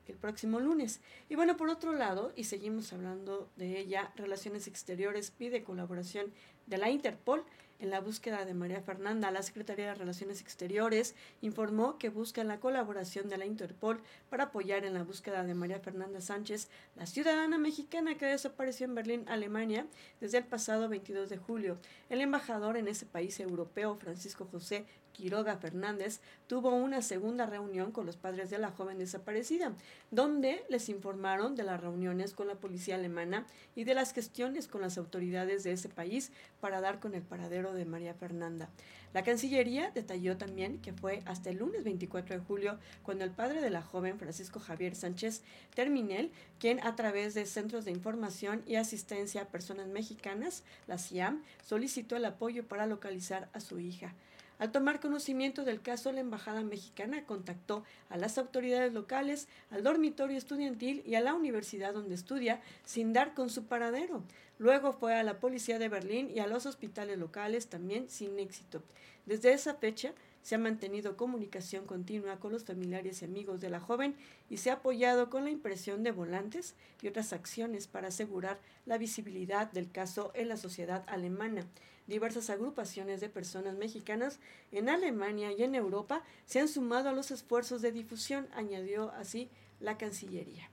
el 0.08 0.18
próximo 0.18 0.60
lunes. 0.60 1.00
Y 1.28 1.34
bueno, 1.34 1.56
por 1.56 1.68
otro 1.68 1.92
lado, 1.92 2.32
y 2.36 2.44
seguimos 2.44 2.92
hablando 2.92 3.50
de 3.56 3.78
ella, 3.78 4.12
Relaciones 4.16 4.66
Exteriores 4.66 5.30
pide 5.30 5.64
colaboración 5.64 6.32
de 6.66 6.78
la 6.78 6.90
Interpol 6.90 7.44
en 7.78 7.90
la 7.90 8.00
búsqueda 8.00 8.44
de 8.44 8.54
María 8.54 8.80
Fernanda. 8.80 9.30
La 9.30 9.42
Secretaría 9.42 9.86
de 9.86 9.94
Relaciones 9.94 10.40
Exteriores 10.40 11.14
informó 11.40 11.98
que 11.98 12.08
busca 12.08 12.44
la 12.44 12.60
colaboración 12.60 13.28
de 13.28 13.38
la 13.38 13.46
Interpol 13.46 14.00
para 14.30 14.44
apoyar 14.44 14.84
en 14.84 14.94
la 14.94 15.02
búsqueda 15.02 15.44
de 15.44 15.54
María 15.54 15.80
Fernanda 15.80 16.20
Sánchez, 16.20 16.68
la 16.96 17.06
ciudadana 17.06 17.58
mexicana 17.58 18.16
que 18.16 18.26
desapareció 18.26 18.86
en 18.86 18.94
Berlín, 18.94 19.24
Alemania, 19.28 19.86
desde 20.20 20.38
el 20.38 20.44
pasado 20.44 20.88
22 20.88 21.28
de 21.28 21.36
julio. 21.36 21.78
El 22.08 22.20
embajador 22.20 22.76
en 22.76 22.88
ese 22.88 23.06
país 23.06 23.38
europeo, 23.40 23.96
Francisco 23.96 24.48
José 24.50 24.86
Quiroga 25.16 25.56
Fernández 25.56 26.20
tuvo 26.46 26.74
una 26.74 27.00
segunda 27.00 27.46
reunión 27.46 27.90
con 27.90 28.04
los 28.04 28.18
padres 28.18 28.50
de 28.50 28.58
la 28.58 28.70
joven 28.70 28.98
desaparecida, 28.98 29.72
donde 30.10 30.62
les 30.68 30.90
informaron 30.90 31.56
de 31.56 31.62
las 31.62 31.80
reuniones 31.80 32.34
con 32.34 32.48
la 32.48 32.56
policía 32.56 32.96
alemana 32.96 33.46
y 33.74 33.84
de 33.84 33.94
las 33.94 34.12
gestiones 34.12 34.68
con 34.68 34.82
las 34.82 34.98
autoridades 34.98 35.64
de 35.64 35.72
ese 35.72 35.88
país 35.88 36.32
para 36.60 36.80
dar 36.80 37.00
con 37.00 37.14
el 37.14 37.22
paradero 37.22 37.72
de 37.72 37.84
María 37.84 38.14
Fernanda. 38.14 38.68
La 39.12 39.22
Cancillería 39.22 39.90
detalló 39.92 40.36
también 40.36 40.78
que 40.82 40.92
fue 40.92 41.22
hasta 41.24 41.50
el 41.50 41.58
lunes 41.58 41.84
24 41.84 42.36
de 42.36 42.44
julio 42.44 42.78
cuando 43.02 43.24
el 43.24 43.30
padre 43.30 43.60
de 43.60 43.70
la 43.70 43.82
joven, 43.82 44.18
Francisco 44.18 44.60
Javier 44.60 44.94
Sánchez 44.94 45.42
Terminel, 45.74 46.30
quien 46.58 46.84
a 46.86 46.96
través 46.96 47.34
de 47.34 47.46
Centros 47.46 47.84
de 47.84 47.92
Información 47.92 48.62
y 48.66 48.76
Asistencia 48.76 49.42
a 49.42 49.48
Personas 49.48 49.88
Mexicanas, 49.88 50.64
la 50.86 50.98
CIAM, 50.98 51.42
solicitó 51.64 52.16
el 52.16 52.24
apoyo 52.24 52.66
para 52.66 52.86
localizar 52.86 53.48
a 53.52 53.60
su 53.60 53.78
hija. 53.78 54.12
Al 54.58 54.72
tomar 54.72 55.00
conocimiento 55.00 55.64
del 55.64 55.82
caso, 55.82 56.12
la 56.12 56.20
Embajada 56.20 56.62
mexicana 56.62 57.24
contactó 57.24 57.84
a 58.08 58.16
las 58.16 58.38
autoridades 58.38 58.92
locales, 58.92 59.48
al 59.70 59.82
dormitorio 59.82 60.38
estudiantil 60.38 61.02
y 61.06 61.14
a 61.14 61.20
la 61.20 61.34
universidad 61.34 61.92
donde 61.92 62.14
estudia, 62.14 62.62
sin 62.84 63.12
dar 63.12 63.34
con 63.34 63.50
su 63.50 63.64
paradero. 63.64 64.22
Luego 64.58 64.92
fue 64.94 65.14
a 65.14 65.22
la 65.22 65.38
policía 65.40 65.78
de 65.78 65.90
Berlín 65.90 66.30
y 66.34 66.38
a 66.38 66.46
los 66.46 66.64
hospitales 66.64 67.18
locales, 67.18 67.66
también 67.66 68.08
sin 68.08 68.38
éxito. 68.38 68.82
Desde 69.26 69.52
esa 69.52 69.74
fecha, 69.74 70.14
se 70.46 70.54
ha 70.54 70.58
mantenido 70.58 71.16
comunicación 71.16 71.86
continua 71.86 72.38
con 72.38 72.52
los 72.52 72.62
familiares 72.62 73.20
y 73.20 73.24
amigos 73.24 73.60
de 73.60 73.68
la 73.68 73.80
joven 73.80 74.14
y 74.48 74.58
se 74.58 74.70
ha 74.70 74.74
apoyado 74.74 75.28
con 75.28 75.42
la 75.42 75.50
impresión 75.50 76.04
de 76.04 76.12
volantes 76.12 76.76
y 77.02 77.08
otras 77.08 77.32
acciones 77.32 77.88
para 77.88 78.08
asegurar 78.08 78.60
la 78.84 78.96
visibilidad 78.96 79.70
del 79.72 79.90
caso 79.90 80.30
en 80.34 80.48
la 80.48 80.56
sociedad 80.56 81.02
alemana. 81.08 81.66
Diversas 82.06 82.50
agrupaciones 82.50 83.20
de 83.20 83.28
personas 83.28 83.76
mexicanas 83.76 84.38
en 84.72 84.88
Alemania 84.88 85.52
y 85.52 85.62
en 85.62 85.74
Europa 85.74 86.22
se 86.44 86.60
han 86.60 86.68
sumado 86.68 87.08
a 87.08 87.12
los 87.12 87.30
esfuerzos 87.30 87.82
de 87.82 87.92
difusión, 87.92 88.48
añadió 88.54 89.10
así 89.12 89.50
la 89.80 89.98
Cancillería. 89.98 90.70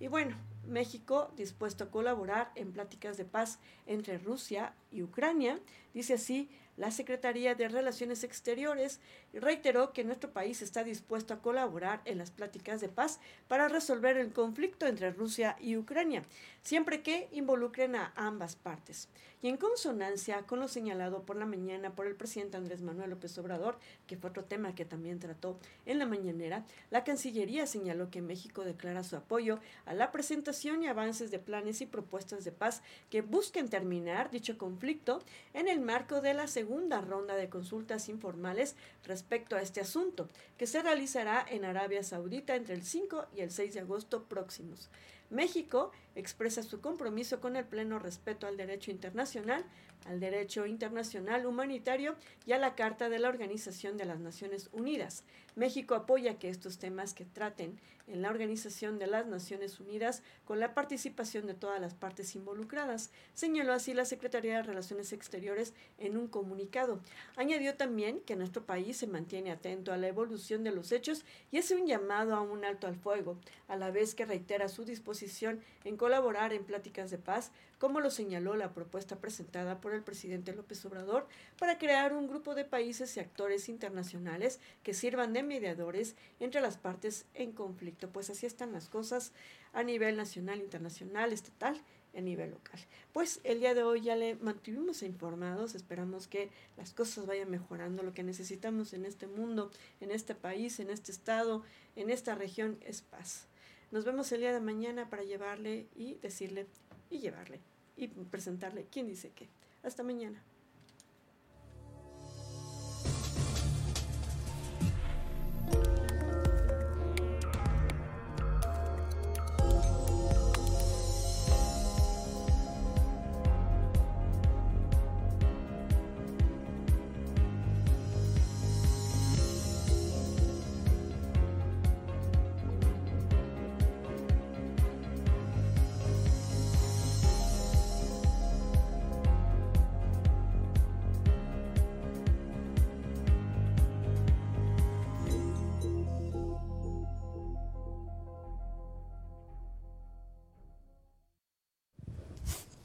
Y 0.00 0.08
bueno, 0.08 0.36
México 0.66 1.30
dispuesto 1.36 1.84
a 1.84 1.90
colaborar 1.90 2.50
en 2.54 2.72
pláticas 2.72 3.16
de 3.16 3.24
paz 3.24 3.58
entre 3.86 4.18
Rusia 4.18 4.74
y 4.90 5.02
Ucrania, 5.02 5.60
dice 5.94 6.14
así 6.14 6.50
la 6.76 6.90
Secretaría 6.90 7.54
de 7.54 7.68
Relaciones 7.68 8.24
Exteriores 8.24 9.00
reiteró 9.32 9.92
que 9.92 10.04
nuestro 10.04 10.32
país 10.32 10.62
está 10.62 10.84
dispuesto 10.84 11.34
a 11.34 11.42
colaborar 11.42 12.00
en 12.04 12.18
las 12.18 12.30
pláticas 12.30 12.80
de 12.80 12.88
paz 12.88 13.20
para 13.48 13.68
resolver 13.68 14.16
el 14.16 14.32
conflicto 14.32 14.86
entre 14.86 15.10
Rusia 15.10 15.56
y 15.60 15.76
Ucrania, 15.76 16.22
siempre 16.62 17.02
que 17.02 17.28
involucren 17.32 17.96
a 17.96 18.12
ambas 18.16 18.56
partes. 18.56 19.08
Y 19.42 19.48
en 19.48 19.56
consonancia 19.56 20.42
con 20.42 20.60
lo 20.60 20.68
señalado 20.68 21.24
por 21.24 21.34
la 21.34 21.46
mañana 21.46 21.96
por 21.96 22.06
el 22.06 22.14
presidente 22.14 22.56
Andrés 22.56 22.80
Manuel 22.80 23.10
López 23.10 23.36
Obrador, 23.38 23.76
que 24.06 24.16
fue 24.16 24.30
otro 24.30 24.44
tema 24.44 24.76
que 24.76 24.84
también 24.84 25.18
trató 25.18 25.58
en 25.84 25.98
la 25.98 26.06
mañanera, 26.06 26.64
la 26.90 27.02
Cancillería 27.02 27.66
señaló 27.66 28.08
que 28.08 28.22
México 28.22 28.62
declara 28.62 29.02
su 29.02 29.16
apoyo 29.16 29.58
a 29.84 29.94
la 29.94 30.12
presentación 30.12 30.84
y 30.84 30.86
avances 30.86 31.32
de 31.32 31.40
planes 31.40 31.80
y 31.80 31.86
propuestas 31.86 32.44
de 32.44 32.52
paz 32.52 32.82
que 33.10 33.22
busquen 33.22 33.68
terminar 33.68 34.30
dicho 34.30 34.56
conflicto 34.56 35.20
en 35.54 35.66
el 35.66 35.80
marco 35.80 36.20
de 36.20 36.34
la 36.34 36.46
segunda 36.62 37.00
ronda 37.00 37.34
de 37.34 37.48
consultas 37.48 38.08
informales 38.08 38.76
respecto 39.04 39.56
a 39.56 39.62
este 39.62 39.80
asunto, 39.80 40.28
que 40.56 40.68
se 40.68 40.80
realizará 40.80 41.44
en 41.48 41.64
Arabia 41.64 42.04
Saudita 42.04 42.54
entre 42.54 42.74
el 42.74 42.84
5 42.84 43.26
y 43.36 43.40
el 43.40 43.50
6 43.50 43.74
de 43.74 43.80
agosto 43.80 44.22
próximos. 44.28 44.88
México 45.28 45.90
expresa 46.14 46.62
su 46.62 46.80
compromiso 46.80 47.40
con 47.40 47.56
el 47.56 47.64
pleno 47.64 47.98
respeto 47.98 48.46
al 48.46 48.56
derecho 48.56 48.92
internacional, 48.92 49.64
al 50.06 50.20
derecho 50.20 50.66
internacional 50.66 51.46
humanitario 51.46 52.16
y 52.46 52.52
a 52.52 52.58
la 52.58 52.74
Carta 52.74 53.08
de 53.08 53.18
la 53.18 53.28
Organización 53.28 53.96
de 53.96 54.04
las 54.04 54.20
Naciones 54.20 54.68
Unidas. 54.72 55.24
México 55.54 55.94
apoya 55.94 56.38
que 56.38 56.48
estos 56.48 56.78
temas 56.78 57.12
que 57.14 57.24
traten 57.24 57.78
en 58.06 58.22
la 58.22 58.30
Organización 58.30 58.98
de 58.98 59.06
las 59.06 59.26
Naciones 59.26 59.78
Unidas 59.80 60.22
con 60.44 60.60
la 60.60 60.74
participación 60.74 61.46
de 61.46 61.54
todas 61.54 61.80
las 61.80 61.94
partes 61.94 62.34
involucradas, 62.34 63.10
señaló 63.34 63.72
así 63.72 63.94
la 63.94 64.04
Secretaría 64.04 64.56
de 64.56 64.62
Relaciones 64.62 65.12
Exteriores 65.12 65.72
en 65.98 66.16
un 66.16 66.26
comunicado. 66.26 67.00
Añadió 67.36 67.74
también 67.74 68.20
que 68.20 68.36
nuestro 68.36 68.64
país 68.64 68.96
se 68.96 69.06
mantiene 69.06 69.50
atento 69.50 69.92
a 69.92 69.96
la 69.96 70.08
evolución 70.08 70.64
de 70.64 70.72
los 70.72 70.92
hechos 70.92 71.24
y 71.50 71.58
hace 71.58 71.76
un 71.76 71.86
llamado 71.86 72.34
a 72.34 72.40
un 72.40 72.64
alto 72.64 72.86
al 72.86 72.96
fuego, 72.96 73.36
a 73.68 73.76
la 73.76 73.90
vez 73.90 74.14
que 74.14 74.26
reitera 74.26 74.68
su 74.68 74.84
disposición 74.84 75.60
en 75.84 75.96
colaborar 75.96 76.52
en 76.52 76.64
pláticas 76.64 77.10
de 77.10 77.18
paz, 77.18 77.52
como 77.82 77.98
lo 77.98 78.12
señaló 78.12 78.54
la 78.54 78.74
propuesta 78.74 79.16
presentada 79.16 79.80
por 79.80 79.92
el 79.92 80.04
presidente 80.04 80.54
López 80.54 80.84
Obrador 80.84 81.26
para 81.58 81.78
crear 81.78 82.14
un 82.14 82.28
grupo 82.28 82.54
de 82.54 82.64
países 82.64 83.16
y 83.16 83.18
actores 83.18 83.68
internacionales 83.68 84.60
que 84.84 84.94
sirvan 84.94 85.32
de 85.32 85.42
mediadores 85.42 86.14
entre 86.38 86.60
las 86.60 86.76
partes 86.76 87.24
en 87.34 87.50
conflicto. 87.50 88.08
Pues 88.08 88.30
así 88.30 88.46
están 88.46 88.70
las 88.70 88.88
cosas 88.88 89.32
a 89.72 89.82
nivel 89.82 90.16
nacional, 90.16 90.60
internacional, 90.60 91.32
estatal 91.32 91.76
a 92.16 92.20
nivel 92.20 92.52
local. 92.52 92.78
Pues 93.12 93.40
el 93.42 93.58
día 93.58 93.74
de 93.74 93.82
hoy 93.82 94.02
ya 94.02 94.14
le 94.14 94.36
mantuvimos 94.36 95.02
informados, 95.02 95.74
esperamos 95.74 96.28
que 96.28 96.50
las 96.76 96.92
cosas 96.92 97.26
vayan 97.26 97.50
mejorando. 97.50 98.04
Lo 98.04 98.14
que 98.14 98.22
necesitamos 98.22 98.92
en 98.92 99.06
este 99.06 99.26
mundo, 99.26 99.72
en 100.00 100.12
este 100.12 100.36
país, 100.36 100.78
en 100.78 100.88
este 100.88 101.10
estado, 101.10 101.64
en 101.96 102.10
esta 102.10 102.36
región 102.36 102.78
es 102.86 103.02
paz. 103.02 103.48
Nos 103.90 104.04
vemos 104.04 104.30
el 104.30 104.38
día 104.38 104.52
de 104.52 104.60
mañana 104.60 105.10
para 105.10 105.24
llevarle 105.24 105.88
y 105.96 106.14
decirle 106.22 106.68
y 107.10 107.18
llevarle 107.18 107.71
y 107.96 108.08
presentarle 108.08 108.86
quién 108.90 109.06
dice 109.06 109.30
qué. 109.34 109.48
Hasta 109.82 110.02
mañana. 110.02 110.42